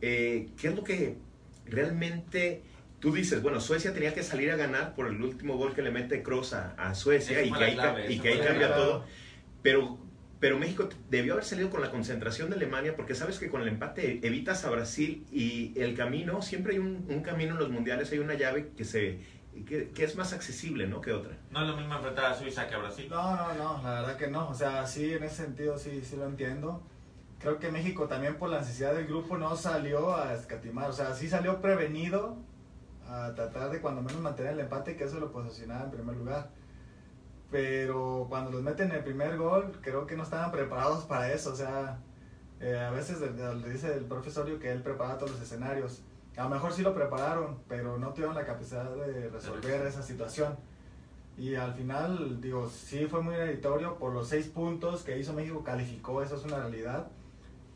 [0.00, 1.16] eh, ¿Qué es lo que
[1.64, 2.62] realmente
[3.00, 3.40] tú dices?
[3.42, 6.52] Bueno, Suecia tenía que salir a ganar por el último gol que le mete Kroos
[6.54, 9.04] a, a Suecia y que ahí, clave, y que ahí cambia todo.
[9.62, 9.98] Pero,
[10.40, 13.68] pero México debió haber salido con la concentración de Alemania porque sabes que con el
[13.68, 18.12] empate evitas a Brasil y el camino, siempre hay un, un camino en los mundiales,
[18.12, 19.20] hay una llave que, se,
[19.66, 21.00] que, que es más accesible ¿no?
[21.00, 21.36] que otra.
[21.50, 23.08] No es lo mismo enfrentar a Suiza que a Brasil.
[23.10, 24.48] No, no, no, la verdad que no.
[24.48, 26.82] O sea, sí, en ese sentido sí, sí lo entiendo.
[27.40, 30.90] Creo que México también por la necesidad del grupo no salió a escatimar.
[30.90, 32.38] O sea, sí salió prevenido
[33.08, 36.50] a tratar de cuando menos mantener el empate, que eso lo posicionaba en primer lugar.
[37.50, 41.52] Pero cuando los meten el primer gol, creo que no estaban preparados para eso.
[41.52, 41.98] O sea,
[42.60, 46.02] eh, a veces le dice el profesorio que él prepara todos los escenarios.
[46.36, 50.56] A lo mejor sí lo prepararon, pero no tuvieron la capacidad de resolver esa situación.
[51.36, 55.62] Y al final, digo, sí fue muy meritorio por los seis puntos que hizo México,
[55.64, 57.08] calificó, eso es una realidad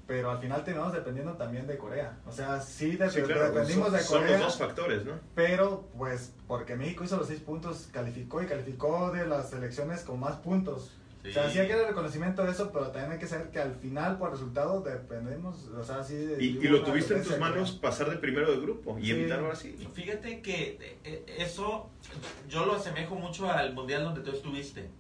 [0.07, 2.18] pero al final terminamos dependiendo también de Corea.
[2.26, 4.03] O sea, sí, dependimos de Corea.
[4.03, 5.12] Son los dos factores, ¿no?
[5.34, 10.20] Pero, pues, porque México hizo los seis puntos, calificó y calificó de las selecciones con
[10.20, 10.96] más puntos.
[11.24, 13.61] O sea, sí hay que dar reconocimiento de eso, pero también hay que saber que
[13.61, 16.16] al final, por resultado, dependemos, o sea, sí...
[16.40, 19.55] Y, y lo tuviste en tus manos pasar de primero de grupo y evitar ahora
[19.55, 19.76] sí.
[19.94, 21.90] Fíjate que eh, eso
[22.48, 24.90] yo lo asemejo mucho al mundial donde tú estuviste.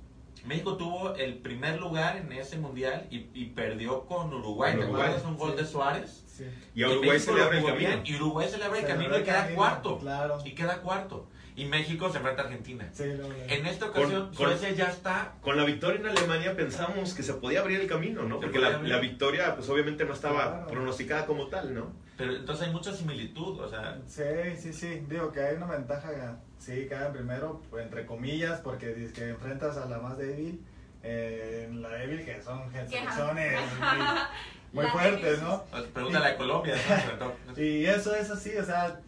[0.44, 4.76] México tuvo el primer lugar en ese mundial y, y perdió con Uruguay.
[4.76, 5.24] ¿Te acuerdas?
[5.24, 6.24] Un gol de Suárez.
[6.26, 6.44] Sí.
[6.74, 8.02] Y a Uruguay se le abre el camino.
[8.04, 9.98] y Uruguay se le abre el camino y queda cuarto.
[9.98, 10.38] Claro.
[10.44, 11.28] Y queda cuarto.
[11.54, 12.88] Y México se enfrenta a Argentina.
[12.92, 15.34] Sí, en esta ocasión, Suecia ya está.
[15.42, 18.40] Con la victoria en Alemania pensamos que se podía abrir el camino, ¿no?
[18.40, 21.92] Porque la, la, victoria, pues obviamente no estaba pronosticada como tal, ¿no?
[22.16, 23.98] Pero entonces hay mucha similitud, o sea.
[24.06, 24.22] Sí,
[24.58, 25.06] sí, sí.
[25.08, 29.76] Digo que hay una ventaja, sí, en primero, pues, entre comillas, porque dices que enfrentas
[29.76, 30.62] a la más débil.
[31.04, 33.60] Eh, la débil que son selecciones
[34.72, 35.64] muy, muy fuertes, ¿no?
[35.64, 36.76] Pues, pregúntale a Colombia.
[37.56, 39.00] y eso es así, o sea,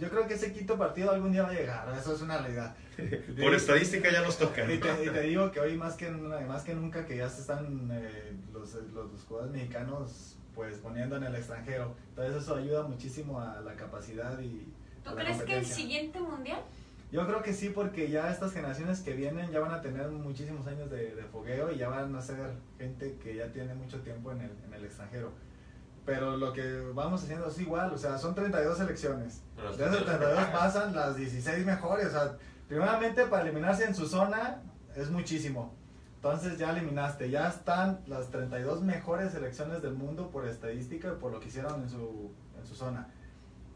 [0.00, 2.74] yo creo que ese quinto partido algún día va a llegar, eso es una realidad.
[3.40, 4.70] Por estadística ya nos toca.
[4.70, 8.32] Y, te, digo que hoy más que, más que nunca que ya se están eh,
[8.52, 11.94] los, los, los, jugadores mexicanos pues poniendo en el extranjero.
[12.08, 14.66] Entonces eso ayuda muchísimo a la capacidad y...
[15.04, 16.58] ¿Tú crees que el siguiente mundial?
[17.12, 20.66] Yo creo que sí, porque ya estas generaciones que vienen ya van a tener muchísimos
[20.66, 24.32] años de, de fogueo y ya van a ser gente que ya tiene mucho tiempo
[24.32, 25.30] en el, en el extranjero
[26.04, 29.42] pero lo que vamos haciendo es igual, o sea, son 32 selecciones.
[29.76, 34.62] De esas 32 pasan las 16 mejores, o sea, primeramente para eliminarse en su zona
[34.96, 35.77] es muchísimo.
[36.18, 41.30] Entonces ya eliminaste, ya están las 32 mejores selecciones del mundo por estadística y por
[41.30, 43.06] lo que hicieron en su, en su zona.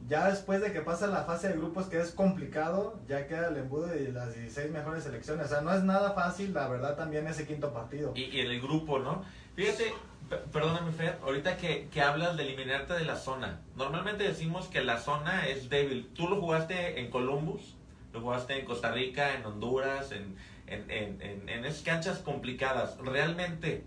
[0.09, 3.59] Ya después de que pasa la fase de grupos, que es complicado, ya queda el
[3.59, 5.47] embudo de las 16 mejores selecciones.
[5.47, 8.11] O sea, no es nada fácil, la verdad, también ese quinto partido.
[8.17, 9.23] Y, y en el grupo, ¿no?
[9.55, 9.93] Fíjate,
[10.51, 14.99] Perdóname, Fer, ahorita que, que, hablas de eliminarte de la zona, normalmente decimos que la
[14.99, 16.11] zona es débil.
[16.15, 17.77] Tú lo jugaste en Columbus,
[18.13, 20.37] lo jugaste en Costa Rica, en Honduras, en,
[20.73, 22.97] en, en, en, esas canchas complicadas.
[22.99, 23.85] ¿Realmente,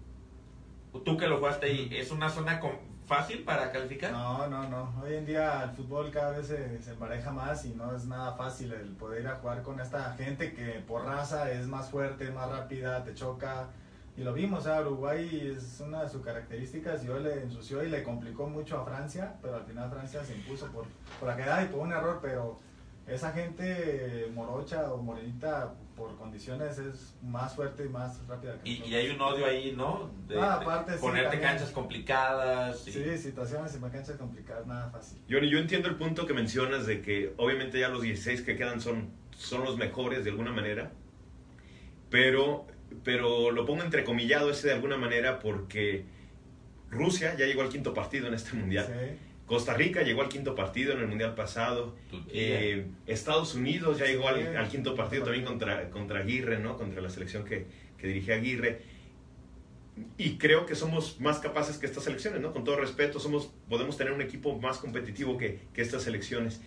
[1.03, 2.61] tú que lo jugaste ahí, es una zona
[3.05, 4.11] fácil para calificar?
[4.11, 4.93] No, no, no.
[5.03, 8.33] Hoy en día el fútbol cada vez se, se empareja más y no es nada
[8.33, 12.31] fácil el poder ir a jugar con esta gente que por raza es más fuerte,
[12.31, 13.67] más rápida, te choca
[14.17, 17.83] y lo vimos, o sea, Uruguay es una de sus características y hoy le ensució
[17.83, 20.85] y le complicó mucho a Francia, pero al final Francia se impuso por,
[21.19, 22.57] por la quedada y por un error, pero
[23.07, 28.83] esa gente morocha o morenita por condiciones es más fuerte y más rápida que y,
[28.83, 30.11] y hay un odio ahí, ¿no?
[30.27, 32.87] De, ah, aparte, ponerte canchas complicadas.
[32.87, 32.91] Y...
[32.91, 35.19] Sí, situaciones en canchas complicadas, nada fácil.
[35.27, 38.81] Yo, yo entiendo el punto que mencionas de que obviamente ya los 16 que quedan
[38.81, 40.91] son, son los mejores de alguna manera,
[42.09, 42.65] pero
[43.03, 46.05] pero lo pongo entrecomillado ese de alguna manera porque
[46.89, 48.87] Rusia ya llegó al quinto partido en este mundial.
[49.45, 51.95] Costa Rica llegó al quinto partido en el mundial pasado.
[52.29, 56.77] Eh, Estados Unidos ya llegó al, quinto partido también contra, contra Aguirre, ¿no?
[56.77, 57.67] Contra la selección que,
[57.97, 58.81] que dirige Aguirre.
[60.17, 62.53] Y creo que somos más capaces que estas selecciones, ¿no?
[62.53, 66.61] Con todo respeto, somos, podemos tener un equipo más competitivo que, que estas selecciones.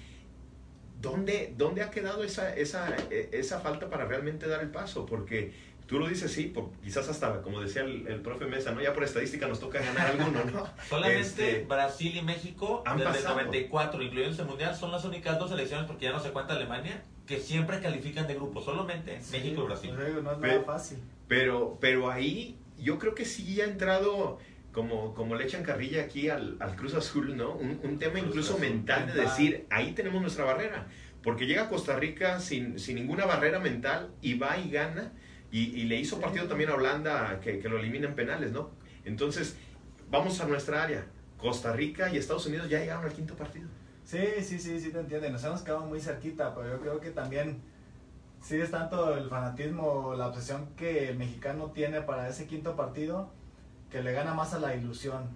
[1.01, 5.05] ¿Dónde, ¿Dónde ha quedado esa, esa, esa falta para realmente dar el paso?
[5.05, 5.53] Porque
[5.89, 8.83] Tú lo dices, sí, por, quizás hasta, como decía el, el, profe Mesa, ¿no?
[8.83, 10.69] Ya por estadística nos toca ganar alguno, ¿no?
[10.91, 15.49] Solamente este, Brasil y México, desde el 94, incluyendo ese mundial, son las únicas dos
[15.49, 19.67] selecciones, porque ya no se cuenta Alemania, que siempre califican de grupo, solamente México y
[19.67, 19.95] Brasil.
[19.97, 20.99] Pues, no es nada fácil.
[21.27, 24.39] Pero, pero ahí yo creo que sí ha entrado,
[24.73, 27.55] como, como le echan carrilla aquí al, al Cruz Azul, ¿no?
[27.55, 30.87] Un, un tema incluso mental de decir, ahí tenemos nuestra barrera.
[31.23, 35.13] Porque llega Costa Rica sin, sin ninguna barrera mental y va y gana
[35.51, 38.71] y, le hizo partido también a Holanda que, que lo elimina en penales, ¿no?
[39.05, 39.57] Entonces,
[40.11, 41.07] vamos a nuestra área.
[41.39, 43.69] Costa Rica y Estados Unidos ya llegaron al quinto partido.
[44.05, 45.33] Sí, sí, sí, sí te entienden.
[45.33, 47.63] Nos hemos quedado muy cerquita, pero yo creo que también
[48.43, 53.31] sí es tanto el fanatismo, la obsesión que el mexicano tiene para ese quinto partido,
[53.91, 55.29] que le gana más a la ilusión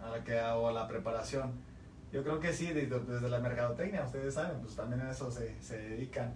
[0.00, 1.52] a la que, o a la preparación.
[2.12, 5.60] Yo creo que sí, desde, desde la mercadotecnia, ustedes saben, pues también a eso se,
[5.60, 6.34] se dedican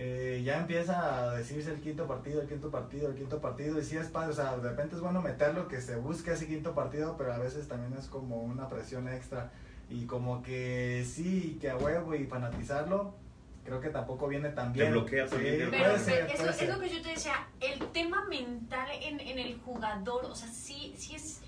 [0.00, 3.84] eh, ya empieza a decirse el quinto partido, el quinto partido, el quinto partido, y
[3.84, 6.72] sí es padre, o sea, de repente es bueno meterlo, que se busque ese quinto
[6.72, 9.50] partido, pero a veces también es como una presión extra,
[9.90, 13.14] y como que sí, que a huevo y fanatizarlo,
[13.64, 14.86] creo que tampoco viene tan bien.
[14.86, 15.68] Te bloquea Sí, también.
[15.70, 16.68] Pero ser, eso puede es ser.
[16.68, 20.94] lo que yo te decía, el tema mental en, en el jugador, o sea, sí,
[20.96, 21.40] sí es,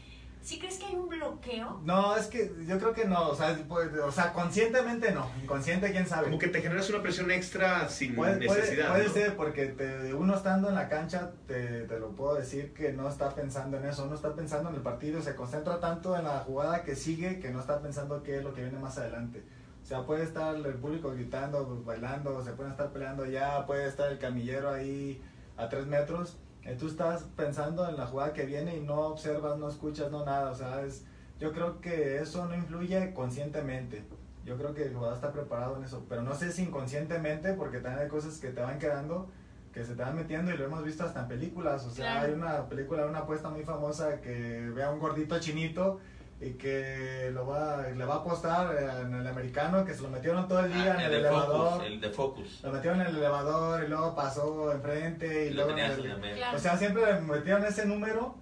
[0.43, 1.81] ¿sí crees que hay un bloqueo?
[1.85, 5.91] No, es que yo creo que no, o sea, pues, o sea, conscientemente no, inconsciente
[5.93, 6.25] quién sabe.
[6.25, 8.91] Como que te generas una presión extra sin Puede, puede- necesidad.
[8.91, 9.13] puede ¿no?
[9.13, 13.09] ser porque te- uno estando en la cancha, te, te lo puedo decir que no
[13.09, 16.41] está pensando en eso, no está pensando en el partido, se concentra tanto en la
[16.41, 19.43] jugada que sigue que no está pensando qué es lo que viene más adelante.
[19.83, 23.87] O sea, puede estar el público gritando, pues, bailando, se pueden estar peleando ya, puede
[23.89, 25.23] estar el camillero ahí
[25.57, 26.39] a tres metros.
[26.79, 30.51] Tú estás pensando en la jugada que viene y no observas, no escuchas, no nada.
[30.51, 31.05] O sea, es,
[31.39, 34.05] yo creo que eso no influye conscientemente.
[34.45, 37.79] Yo creo que el jugador está preparado en eso, pero no sé si inconscientemente, porque
[37.81, 39.29] también hay cosas que te van quedando,
[39.73, 41.85] que se te van metiendo y lo hemos visto hasta en películas.
[41.87, 42.27] O sea, Claro.
[42.29, 46.01] hay una película, una apuesta muy famosa que ve a un gordito chinito
[46.41, 50.09] y que lo va, le va a apostar eh, en el americano, que se lo
[50.09, 51.73] metieron todo el día Ah, en el elevador.
[51.73, 52.61] Focus, el de Focus.
[52.63, 55.99] Lo metieron en el elevador y luego pasó enfrente y, Y lo luego en tenías
[56.19, 56.37] el- en.
[56.37, 56.57] Claro.
[56.57, 58.37] o sea, siempre le metieron ese número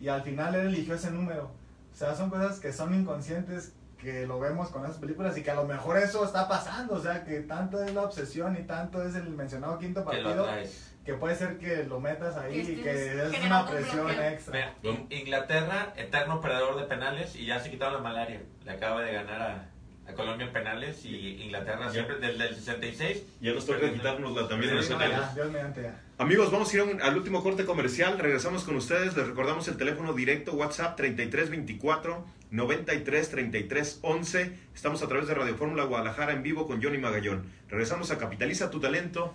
[0.00, 1.44] y al final él eligió ese número.
[1.92, 5.50] O sea, son cosas que son inconscientes que lo vemos con esas películas y que
[5.50, 6.94] a lo mejor eso está pasando.
[6.94, 10.24] O sea, que tanto es la obsesión y tanto es el mencionado quinto Que lo
[10.24, 10.92] partido traes.
[11.08, 12.92] Que puede ser que lo metas ahí y que
[13.22, 14.28] es una presión bloqueo.
[14.28, 14.74] extra.
[14.82, 18.42] Mira, In- Inglaterra, eterno perdedor de penales y ya se quitaron la malaria.
[18.66, 19.70] Le acaba de ganar a,
[20.06, 23.22] a Colombia en penales y Inglaterra siempre desde el 66.
[23.40, 25.98] Ya nos toca quitárnosla también ya, mediante ya.
[26.18, 28.18] Amigos, vamos a ir a un- al último corte comercial.
[28.18, 29.16] Regresamos con ustedes.
[29.16, 34.52] Les recordamos el teléfono directo WhatsApp 3324 93 33 11.
[34.74, 37.50] Estamos a través de Radio Fórmula Guadalajara en vivo con Johnny Magallón.
[37.70, 39.32] Regresamos a Capitaliza tu talento.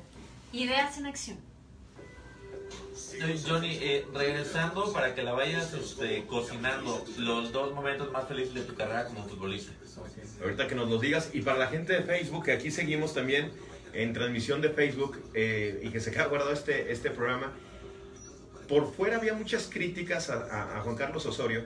[0.52, 1.38] Ideas en acción.
[3.48, 8.62] Johnny, eh, regresando para que la vayas este, cocinando, los dos momentos más felices de
[8.62, 9.72] tu carrera como futbolista.
[10.42, 11.30] Ahorita que nos los digas.
[11.34, 13.52] Y para la gente de Facebook, que aquí seguimos también
[13.94, 17.54] en transmisión de Facebook eh, y que se queda guardado este, este programa.
[18.68, 21.66] Por fuera había muchas críticas a Juan Carlos Osorio.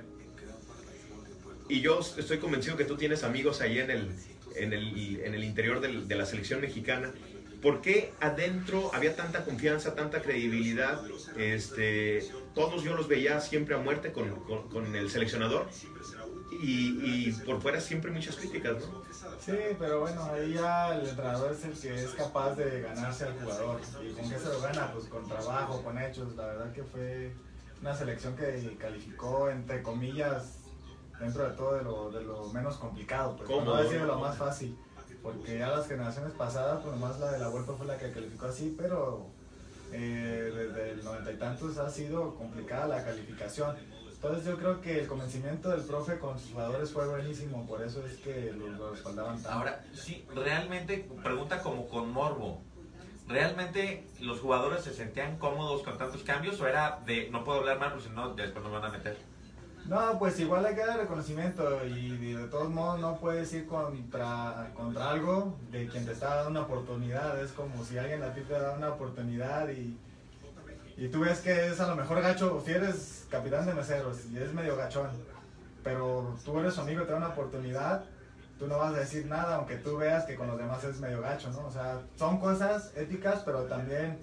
[1.69, 4.09] Y yo estoy convencido que tú tienes amigos ahí en el,
[4.55, 7.13] en el, en el interior del- de la selección mexicana.
[7.61, 11.01] ¿Por qué adentro había tanta confianza, tanta credibilidad?
[11.35, 15.67] Este, todos yo los veía siempre a muerte con, con- con el seleccionador.
[16.49, 18.85] Y, y por fuera siempre muchas críticas, ¿no?
[19.39, 23.33] Sí, pero bueno, ahí ya el entrenador es el que es capaz de ganarse al
[23.33, 23.79] jugador.
[24.01, 24.91] ¿Y con qué se lo gana?
[24.93, 26.35] Pues con trabajo, con hechos.
[26.35, 27.31] La verdad que fue
[27.81, 30.59] una selección que calificó, entre comillas,
[31.19, 33.35] dentro de todo de lo, de lo menos complicado.
[33.35, 34.77] Pues, por no decir de lo más fácil.
[35.27, 38.45] Porque ya las generaciones pasadas, pues nomás la de la Vuelta fue la que calificó
[38.45, 39.25] así, pero
[39.91, 43.75] eh, desde el noventa y tantos ha sido complicada la calificación.
[44.09, 48.05] Entonces yo creo que el convencimiento del profe con sus jugadores fue buenísimo, por eso
[48.05, 49.49] es que lo, lo respaldaban tanto.
[49.49, 52.61] Ahora, sí, realmente, pregunta como con morbo.
[53.27, 57.79] ¿Realmente los jugadores se sentían cómodos con tantos cambios o era de no puedo hablar
[57.79, 59.17] mal porque si no después nos van a meter?
[59.87, 64.71] No, pues igual hay que dar reconocimiento y de, todos modos no puedes ir contra,
[64.75, 67.41] contra algo de quien te está dando una oportunidad.
[67.41, 69.97] Es como si alguien a ti te da una oportunidad y,
[70.97, 74.37] y tú ves que es a lo mejor gacho, si eres capitán de meseros y
[74.37, 75.09] es medio gachón,
[75.83, 78.03] pero tú eres su amigo y te da una oportunidad,
[78.59, 81.21] tú no vas a decir nada aunque tú veas que con los demás es medio
[81.21, 81.65] gacho, ¿no?
[81.65, 84.17] O sea, son cosas éticas, pero también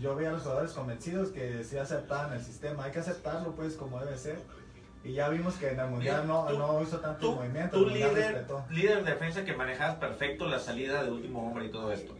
[0.00, 2.84] yo veía a los jugadores convencidos que sí aceptaban el sistema.
[2.84, 4.38] Hay que aceptarlo pues como debe ser.
[5.02, 7.78] Y ya vimos que en el mundial no, Tú- no hizo tanto Tú, movimiento.
[7.78, 8.64] tú líder, respetó.
[8.70, 12.14] líder de defensa que manejabas perfecto la salida de último hombre y todo esto.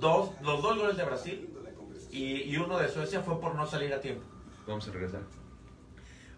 [0.00, 1.48] Dos, los dos goles de Brasil
[2.10, 4.22] y, y uno de Suecia fue por no salir a tiempo.
[4.66, 5.20] Vamos a regresar.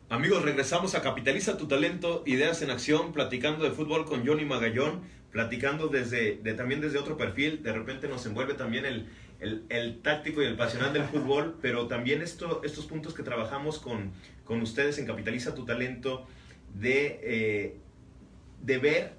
[0.09, 5.03] Amigos, regresamos a Capitaliza tu talento, ideas en acción, platicando de fútbol con Johnny Magallón,
[5.32, 7.62] platicando desde, de, también desde otro perfil.
[7.62, 9.09] De repente nos envuelve también el,
[9.41, 13.78] el, el táctico y el pasional del fútbol, pero también esto, estos puntos que trabajamos
[13.78, 14.12] con,
[14.45, 16.26] con ustedes en Capitaliza tu talento,
[16.74, 17.76] de, eh,
[18.62, 19.12] de ver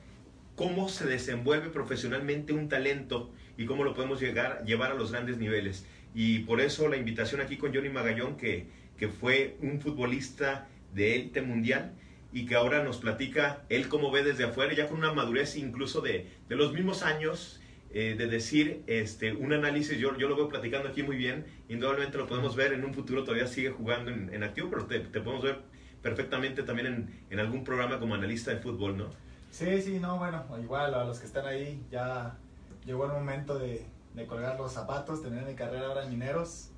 [0.55, 5.37] cómo se desenvuelve profesionalmente un talento y cómo lo podemos llegar, llevar a los grandes
[5.37, 5.85] niveles.
[6.13, 11.15] Y por eso la invitación aquí con Johnny Magallón, que, que fue un futbolista de
[11.15, 11.93] élite mundial
[12.33, 16.01] y que ahora nos platica él cómo ve desde afuera, ya con una madurez incluso
[16.01, 17.56] de, de los mismos años,
[17.91, 22.17] eh, de decir este, un análisis, yo, yo lo veo platicando aquí muy bien, indudablemente
[22.17, 25.21] lo podemos ver en un futuro, todavía sigue jugando en, en activo, pero te, te
[25.21, 25.59] podemos ver
[26.01, 29.09] perfectamente también en, en algún programa como analista de fútbol, ¿no?
[29.51, 32.37] Sí, sí, no, bueno, igual a los que están ahí ya
[32.85, 36.69] llegó el momento de, de colgar los zapatos, tener mi carrera ahora en Mineros.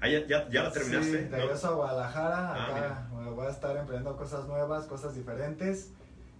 [0.00, 1.22] Ah, ya, ya, ya la terminaste.
[1.24, 1.36] Sí, ¿no?
[1.36, 5.92] regreso a Guadalajara, Ah, acá voy a estar emprendiendo cosas nuevas, cosas diferentes.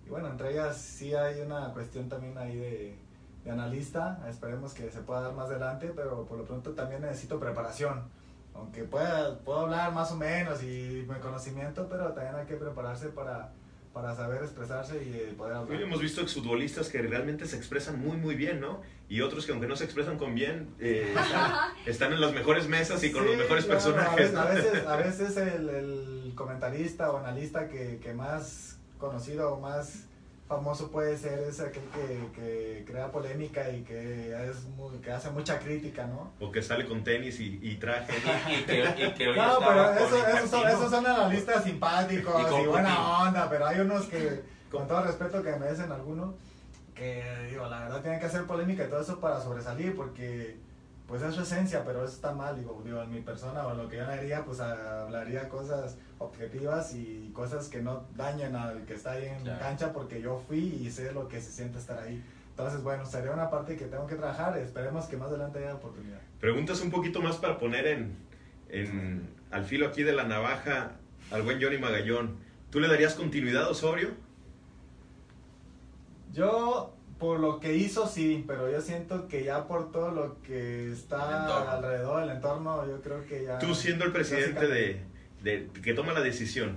[0.07, 2.99] Y bueno, entre ellas sí hay una cuestión también ahí de,
[3.45, 4.19] de analista.
[4.29, 8.03] Esperemos que se pueda dar más adelante, pero por lo pronto también necesito preparación.
[8.55, 13.09] Aunque pueda, puedo hablar más o menos y mi conocimiento, pero también hay que prepararse
[13.09, 13.51] para,
[13.93, 15.77] para saber expresarse y eh, poder hablar.
[15.77, 18.81] Hoy hemos visto exfutbolistas que realmente se expresan muy, muy bien, ¿no?
[19.09, 21.53] Y otros que aunque no se expresan con bien, eh, están,
[21.87, 24.35] están en las mejores mesas y con Sí, los mejores claro, personajes.
[24.35, 24.49] A ¿no?
[24.55, 29.61] veces, a veces, a veces el, el comentarista o analista que, que más conocido o
[29.61, 30.05] más
[30.49, 35.31] famoso puede ser es aquel que, que crea polémica y que, es muy- que hace
[35.31, 36.33] mucha crítica, ¿no?
[36.39, 38.13] O que sale con tenis y, y traje.
[38.49, 41.65] Y, y que, y que hoy No, pero con eso, esos, son, esos son analistas
[41.65, 46.35] simpáticos Y buena onda, pero hay unos que, con todo respeto que merecen algunos,
[46.95, 50.57] que digo, la verdad tienen que hacer polémica y todo eso para sobresalir, porque
[51.07, 53.79] pues es su esencia, pero eso está mal, digo, digo, en mi persona o en
[53.79, 58.95] lo que yo haría, pues hablaría cosas objetivas y cosas que no dañen al que
[58.95, 59.61] está ahí en Claro.
[59.61, 62.25] cancha, porque yo fui y sé lo que se siente estar ahí.
[62.51, 66.21] Entonces, bueno, sería una parte que tengo que trabajar, esperemos que más adelante haya oportunidad.
[66.41, 68.17] Preguntas un poquito más para poner en,
[68.71, 70.93] en- al filo aquí de la navaja
[71.31, 72.37] al buen Johnny Magallón.
[72.71, 74.11] ¿Tú le darías continuidad a Osorio?
[76.33, 80.91] Yo, por lo que hizo, sí, pero yo siento que ya por todo lo que
[80.93, 83.59] está alrededor del entorno, yo creo que ya...
[83.59, 85.01] Tú siendo el presidente de,
[85.43, 86.77] de- que toma la decisión,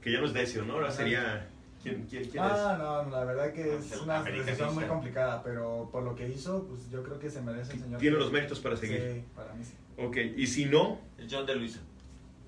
[0.00, 0.74] que ya no es Decio, ¿no?
[0.74, 1.48] Ahora sería
[1.82, 5.88] ¿quién, quién, quién Ah, no, la verdad que es El una decisión muy complicada, pero
[5.92, 7.94] por lo que hizo, pues yo creo que se merece el señor.
[7.96, 8.00] es?
[8.00, 8.98] Tiene que- los méritos para seguir.
[9.00, 9.74] Sí, para mí sí.
[9.96, 10.98] Ok, y si no,
[11.30, 11.78] John de Luisa.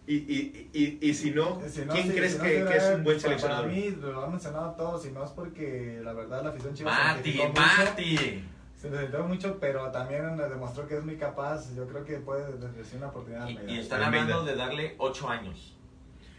[0.07, 2.77] Y, y, y, y si no, Si no, ¿quién sí, crees si no que, que
[2.77, 3.65] es un buen seleccionador?
[3.67, 6.95] Para mí, lo han mencionado todos, y no es porque la verdad la afición chivas
[6.97, 8.45] Mati, se identificó mucho, Mati.
[8.77, 11.75] se identificó mucho, pero también me demostró que es muy capaz.
[11.75, 13.49] Yo creo que puede decir una oportunidad.
[13.49, 15.76] Y, y están hablando de darle 8 años.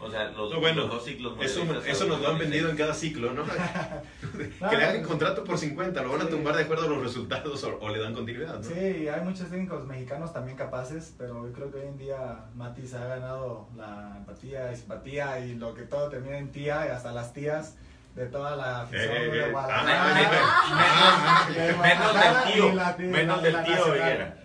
[0.00, 1.36] O sea, los, No, bueno, los dos ciclos.
[1.40, 3.42] Eso, eso nos lo han vendido en cada ciclo, ¿no?
[4.70, 6.30] que le hagan contrato por 50, lo van a Sí.
[6.30, 8.62] tumbar de acuerdo a los resultados o, o le dan continuidad, ¿no?
[8.62, 12.86] Sí, hay muchos técnicos mexicanos también capaces, pero yo creo que hoy en día Mati
[12.86, 16.90] se ha ganado la empatía y simpatía y lo que todo termina en tía y
[16.90, 17.74] hasta las tías
[18.14, 19.50] de toda la afición Eh, eh, de eh.
[19.50, 20.40] Guadalajara.
[20.52, 21.48] Ah,
[21.82, 22.72] Menos del tío.
[22.74, 23.94] la Menos del la tío.
[23.96, 24.36] Higuera.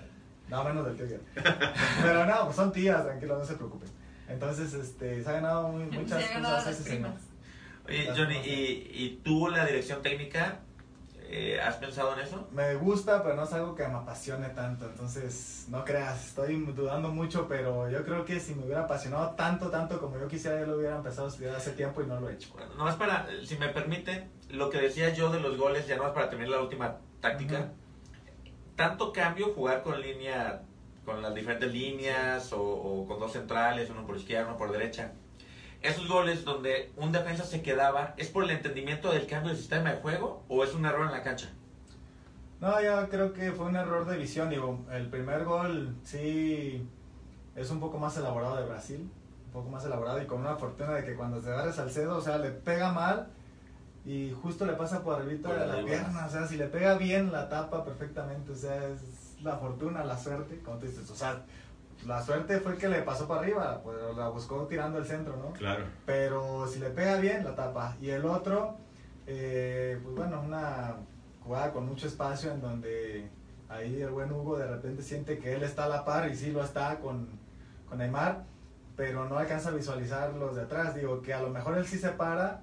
[0.49, 1.21] No, menos del tío Higuera.
[2.01, 3.89] Pero no, pues son tías, tranquilos, no se preocupen.
[4.27, 7.11] Entonces, este, se ha ganado muy- muchas Se ha ganado cosas ese señor.
[7.87, 10.59] Oye, Johnny, ¿y, ¿y tú, la dirección técnica,
[11.19, 12.47] eh, has pensado en eso?
[12.51, 14.85] Me gusta, pero no es algo que me apasione tanto.
[14.85, 19.69] Entonces, no creas, estoy dudando mucho, pero yo creo que si me hubiera apasionado tanto,
[19.69, 22.29] tanto como yo quisiera, yo lo hubiera empezado a estudiar hace tiempo y no lo
[22.29, 22.53] he hecho.
[22.53, 26.13] Bueno, nomás para, si me permite, lo que decía yo de los goles, ya nomás
[26.13, 27.71] para terminar la última táctica.
[28.75, 30.61] Tanto cambio jugar con línea,
[31.05, 35.11] con las diferentes líneas o, o con dos centrales, uno por izquierda, uno por derecha.
[35.81, 39.91] Esos goles donde un defensa se quedaba, ¿es por el entendimiento del cambio del sistema
[39.91, 41.49] de juego o es un error en la cancha?
[42.61, 44.49] No, yo creo que fue un error de visión.
[44.49, 46.87] Digo, el primer gol sí
[47.57, 49.09] es un poco más elaborado de Brasil,
[49.47, 52.21] un poco más elaborado y con una fortuna de que cuando se agarra Salcedo, o
[52.21, 53.27] sea, le pega mal
[54.05, 55.87] y justo le pasa por arribita Por de la arriba.
[55.89, 56.25] pierna.
[56.25, 58.53] O sea, si le pega bien, la tapa perfectamente.
[58.53, 59.01] O sea, es
[59.43, 61.09] la fortuna, la suerte, como tú dices.
[61.09, 61.43] O sea,
[62.05, 65.53] la suerte fue que le pasó para arriba, pues la buscó tirando el centro, ¿no?
[65.53, 65.85] Claro.
[66.05, 67.95] Pero si le pega bien, la tapa.
[68.01, 68.77] Y el otro,
[69.27, 70.95] eh, pues bueno, una
[71.43, 73.29] jugada con mucho espacio en donde
[73.69, 76.51] ahí el buen Hugo de repente siente que él está a la par y sí
[76.51, 77.27] lo está con,
[77.87, 78.43] con Neymar,
[78.95, 80.95] pero no alcanza a visualizar los de atrás.
[80.95, 82.61] Digo que a lo mejor él sí se para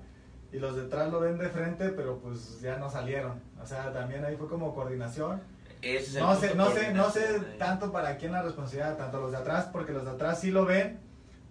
[0.53, 3.41] y los de atrás lo ven de frente, pero pues ya no salieron.
[3.63, 5.41] O sea, también ahí fue como coordinación.
[5.83, 9.21] Ese es el No sé, no sé, no sé tanto para quién la responsabilidad, tanto
[9.21, 11.01] los de atrás, porque los de atrás sí lo ven,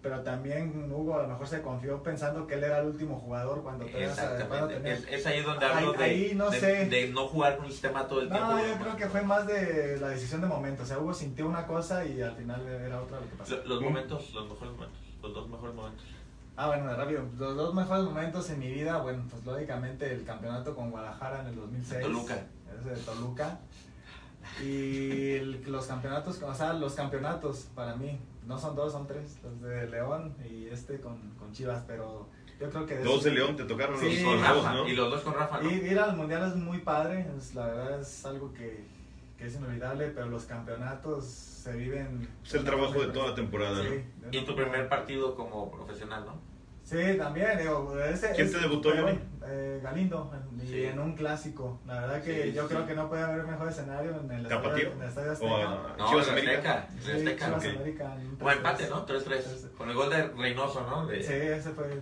[0.02, 3.64] pero también Hugo a lo mejor se confió pensando que él era el último jugador
[3.64, 4.92] cuando Exactamente.
[4.94, 6.86] Es, es ahí donde Ahí- hablo de, ahí no de- sé.
[6.86, 8.46] de no jugar con el sistema todo el tiempo.
[8.48, 11.48] No, yo creo que fue más de la decisión de momento, o sea, Hugo sintió
[11.48, 13.56] una cosa y al final era otra lo que pasó.
[13.58, 16.06] Lo- Los momentos, los mejores momentos, los dos mejores momentos.
[16.56, 20.76] Ah, bueno, rápido, los dos mejores momentos en mi vida, bueno, pues lógicamente el campeonato
[20.76, 22.02] con Guadalajara en el 2006.
[22.02, 22.38] Toluca.
[22.80, 23.60] Ese de Toluca.
[24.62, 29.38] Y el- los campeonatos, o sea, los campeonatos para mí, no son dos, son tres,
[29.44, 32.28] los de León y este con, con Chivas, pero
[32.60, 32.96] yo creo que...
[32.98, 34.88] de Dos de León te tocaron Sí, los con dos, Rafa, ¿no?
[34.88, 35.70] y los dos con Rafa, ¿no?
[35.70, 38.84] Y ir al mundial es muy padre, es, la verdad es algo que,
[39.38, 42.28] que es inolvidable, pero los campeonatos se viven...
[42.44, 43.90] Es el trabajo de toda la temporada, ¿no?
[43.90, 46.49] Sí, Y tu primer partido como profesional, ¿no?
[46.90, 49.20] Sí, también, digo, ese, ¿Quién te debutó, Johnny?
[49.46, 50.84] eh, Galindo, en, y Sí.
[50.86, 51.80] en un clásico.
[51.86, 52.68] La verdad que Sí, yo sí.
[52.74, 55.52] creo que no puede haber mejor escenario en el estadio, en el estadio Azteca.
[55.54, 56.88] ¿O a No, Chivas en América?
[56.98, 57.46] Azteca, Azteca.
[57.46, 57.76] Chivas ok.
[57.82, 58.90] América, O empate, 3-3.
[58.90, 59.06] ¿no?
[59.06, 59.72] 3-3.
[59.78, 61.08] Con el gol de Reynoso, ¿no?
[61.08, 62.02] De- Sí, ese fue,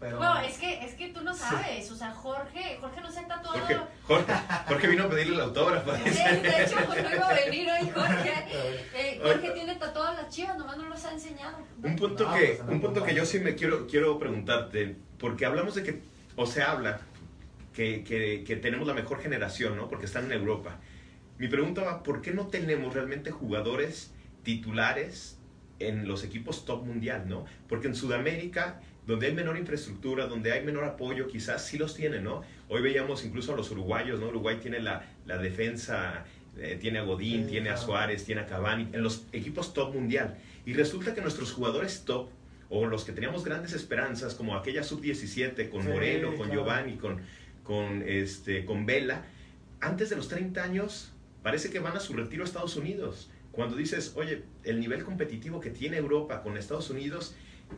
[0.00, 0.18] pero...
[0.20, 3.58] No, es que, es que tú no sabes, o sea, Jorge, Jorge nos ha tatuado
[4.06, 4.32] Jorge,
[4.68, 5.92] Jorge, vino a pedirle el autógrafo.
[5.96, 8.32] Sí, de hecho, pues no iba a venir hoy Jorge.
[8.98, 11.56] Eh, Jorge tiene todas las chivas, nomás no los ha enseñado.
[11.82, 15.46] Un punto, No, que, pues, un punto que yo sí me quiero, quiero preguntarte, porque
[15.46, 16.00] hablamos de que,
[16.36, 17.00] o se habla,
[17.74, 19.88] que, que, que tenemos la mejor generación, ¿no?
[19.88, 20.78] Porque están en Europa.
[21.38, 24.12] Mi pregunta va, ¿por qué no tenemos realmente jugadores
[24.42, 25.38] titulares
[25.78, 27.46] en los equipos top mundial, ¿no?
[27.68, 32.24] Porque en Sudamérica, donde hay menor infraestructura, donde hay menor apoyo, quizás sí los tienen,
[32.24, 32.42] ¿no?
[32.68, 34.28] Hoy veíamos incluso a los uruguayos, ¿no?
[34.28, 36.24] Uruguay tiene la, la defensa,
[36.58, 37.76] eh, tiene a Godín, Sí, tiene a.
[37.76, 40.36] Suárez, tiene a Cavani, en los equipos top mundial.
[40.66, 42.28] Y resulta que nuestros jugadores top,
[42.70, 46.52] o los que teníamos grandes esperanzas, como aquella sub-17 con Sí, Moreno, con claro.
[46.52, 47.20] Giovanni, con,
[47.62, 49.24] con, este, con Vela,
[49.80, 51.12] antes de los 30 años
[51.42, 53.30] parece que van a su retiro a Estados Unidos.
[53.52, 57.34] Cuando dices, oye, el nivel competitivo que tiene Europa con Estados Unidos,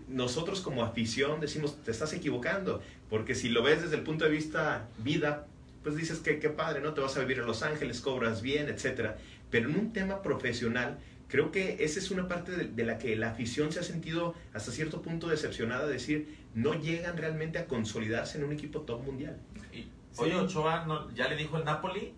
[0.08, 4.30] nosotros como afición decimos, te estás equivocando, porque si lo ves desde el punto de
[4.30, 5.46] vista vida,
[5.82, 6.94] pues dices que qué padre, ¿no?
[6.94, 9.16] Te vas a vivir en Los Ángeles, cobras bien, etcétera.
[9.50, 10.98] Pero en un tema profesional,
[11.30, 14.34] creo que esa es una parte de, de la que la afición se ha sentido
[14.52, 19.38] hasta cierto punto decepcionada, decir, no llegan realmente a consolidarse en un equipo top mundial.
[19.72, 22.12] Y, oye, Ochoa no- ya le dijo el Napoli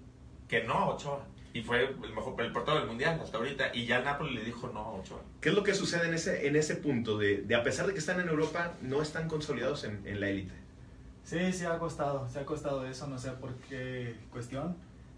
[0.48, 1.26] que no a Ochoa.
[1.54, 3.74] Y fue el mejor el portero del mundial hasta ahorita.
[3.74, 5.20] Y ya el Napoli le dijo no a Ochoa.
[5.42, 7.92] ¿Qué es lo que sucede en ese, en ese punto de, de a pesar de
[7.92, 10.54] que están en Europa, no están consolidados en, en la élite?
[11.24, 14.76] Sí, sí ha costado, se ha costado eso, no sé por qué cuestión,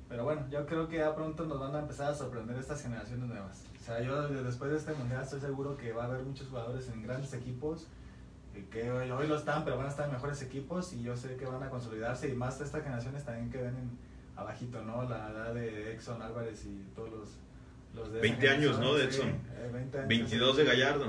[0.09, 3.27] pero bueno, yo creo que ya pronto nos van a empezar a sorprender estas generaciones
[3.29, 3.65] nuevas.
[3.81, 6.49] O sea, yo de- después de este mundial estoy seguro que va a haber muchos
[6.49, 7.87] jugadores en grandes equipos,
[8.55, 11.17] eh, que hoy, hoy lo están, pero van a estar en mejores equipos y yo
[11.17, 13.99] sé que van a consolidarse y más estas generaciones también que ven en
[14.37, 15.09] abajito, ¿no?
[15.09, 17.29] La edad de Exxon Álvarez y todos los...
[17.95, 18.95] los de esa 20 años, ¿no?
[18.95, 19.27] De Edson.
[19.31, 20.09] sí, eh, 20 años.
[20.09, 21.07] 22 de Gallardo.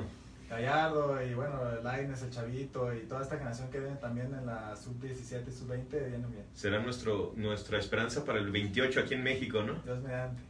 [0.49, 4.75] Gallardo y bueno, Laines, el Chavito y toda esta generación que viene también en la
[4.75, 6.45] sub-17 y sub-20 vienen bien.
[6.53, 9.73] Será nuestro, nuestra esperanza para el 28 aquí en México, ¿no?
[9.83, 10.41] Dios mediante.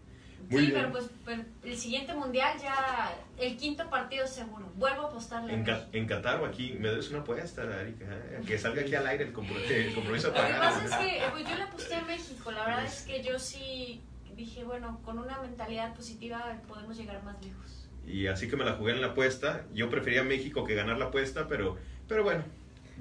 [0.49, 0.73] Muy sí, bien.
[0.81, 4.69] pero pues pero el siguiente mundial ya, el quinto partido seguro.
[4.75, 5.51] Vuelvo a apostarle.
[5.53, 8.41] a En, Ca- en Qatar o aquí, me des una apuesta, Erika, ¿eh?
[8.45, 11.21] que salga aquí al aire el compromiso, el compromiso a Lo que pasa es que
[11.31, 12.51] pues, yo le aposté a México.
[12.51, 14.01] La verdad es que yo sí
[14.35, 17.74] dije, bueno, con una mentalidad positiva podemos llegar más lejos.
[18.07, 19.65] Y así que me la jugué en la apuesta.
[19.73, 21.77] Yo prefería México que ganar la apuesta, pero,
[22.07, 22.43] pero bueno,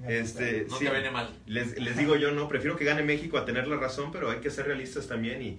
[0.09, 0.85] este, No sí.
[0.87, 1.29] te viene mal.
[1.47, 4.39] Les, les digo yo, no, prefiero que gane México a tener la razón, pero hay
[4.41, 5.59] que ser realistas también y,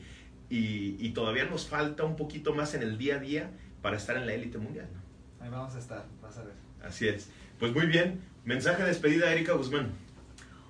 [0.50, 3.50] y, y todavía nos falta un poquito más en el día a día
[3.82, 4.88] para estar en la élite mundial.
[4.94, 5.44] ¿no?
[5.46, 6.54] Ahí vamos a estar, vas a ver.
[6.84, 7.30] Así es.
[7.60, 9.92] Pues muy bien, mensaje de despedida, Erika Guzmán.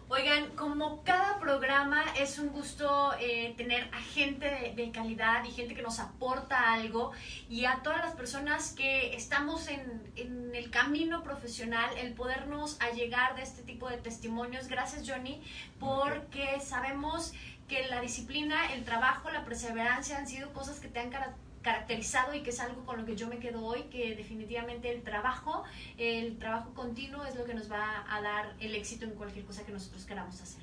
[0.07, 5.73] Oigan, como cada programa es un gusto eh, tener a gente de, calidad y gente
[5.73, 7.11] que nos aporta algo
[7.49, 13.35] y a todas las personas que estamos en, en el camino profesional, el podernos allegar
[13.35, 14.67] de este tipo de testimonios.
[14.67, 15.41] Gracias Johnny,
[15.79, 17.33] porque sabemos
[17.67, 21.35] que la disciplina, el trabajo, la perseverancia han sido cosas que te han cara-
[21.65, 25.01] caracterizado y que es algo con lo que yo me quedo hoy, que definitivamente el
[25.01, 25.63] trabajo,
[25.97, 29.65] el trabajo continuo es lo que nos va a dar el éxito en cualquier cosa
[29.65, 30.61] que nosotros queramos hacer.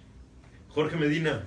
[0.68, 1.44] Jorge Medina.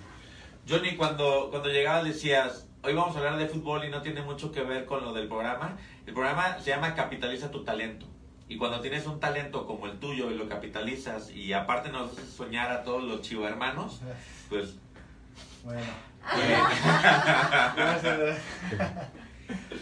[0.67, 4.51] Johnny, cuando, cuando llegabas decías, hoy vamos a hablar de fútbol y no tiene mucho
[4.51, 5.77] que ver con lo del programa.
[6.05, 8.07] El programa se llama Capitaliza tu talento.
[8.49, 12.29] Y cuando tienes un talento como el tuyo y lo capitalizas y aparte nos haces
[12.29, 14.01] soñar a todos los chivo hermanos,
[14.49, 14.75] pues
[15.63, 15.81] Bueno,
[17.77, 18.37] gracias.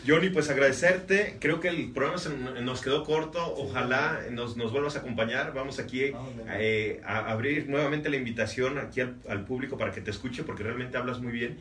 [0.05, 1.37] Johnny, pues agradecerte.
[1.39, 3.53] Creo que el programa se nos quedó corto.
[3.55, 5.53] Ojalá nos, nos vuelvas a acompañar.
[5.53, 6.15] Vamos aquí bien.
[6.51, 10.63] eh, a abrir nuevamente la invitación aquí al, al público para que te escuche porque
[10.63, 11.57] realmente hablas muy bien.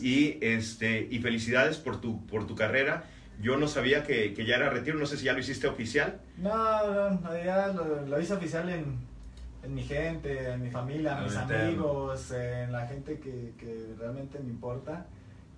[0.00, 3.04] Y, este, y felicidades por tu, por tu carrera.
[3.40, 6.20] Yo no sabía que, que ya era retiro, no sé si ya lo hiciste oficial.
[6.38, 8.96] No, no, ya lo, lo hice oficial en,
[9.62, 14.38] en mi gente, en mi familia, en mis amigos, en la gente que, que realmente
[14.40, 15.06] me importa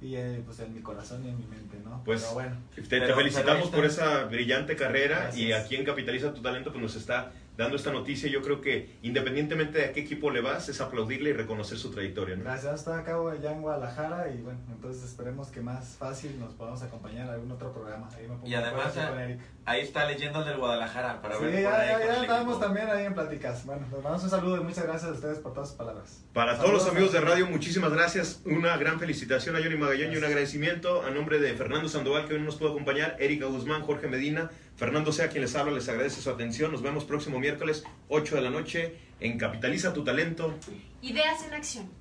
[0.01, 2.03] y eh, pues en mi corazón y en mi mente, ¿no?
[2.05, 5.37] Pues, Pero bueno, Te, felicitamos por esa brillante carrera Gracias.
[5.37, 8.31] y aquí en Capitaliza tu Talento pues nos está dando esta noticia.
[8.31, 11.91] Yo creo que independientemente de a qué equipo le vas, es aplaudirle y reconocer su
[11.91, 12.37] trayectoria.
[12.37, 12.45] ¿no?
[12.45, 12.77] gracias.
[12.77, 17.27] Estoy acá ya en Guadalajara y bueno, entonces esperemos que más fácil nos podamos acompañar
[17.27, 18.09] en algún otro programa.
[18.17, 19.41] Ahí me pongo Y además, con eh, Eric.
[19.67, 22.59] ahí está Leyendas del Guadalajara para Sí, ver ya, ahí ya, ya estamos equipo.
[22.65, 23.67] también ahí en pláticas.
[23.67, 26.25] Bueno, les mandamos un saludo y muchas gracias a ustedes por todas sus palabras.
[26.33, 28.41] Para Saludos todos los amigos de a- radio, muchísimas gracias.
[28.45, 32.35] Una gran felicitación a Johnny Magallón y un agradecimiento a nombre de Fernando Sandoval, que
[32.35, 35.89] hoy no nos pudo acompañar, Erika Guzmán, Jorge Medina, Fernando Sea, quien les habla, les
[35.89, 36.71] agradece su atención.
[36.71, 40.55] Nos vemos próximo miércoles, 8 de la noche, en Capitaliza tu Talento.
[41.03, 41.98] Ideas en acción.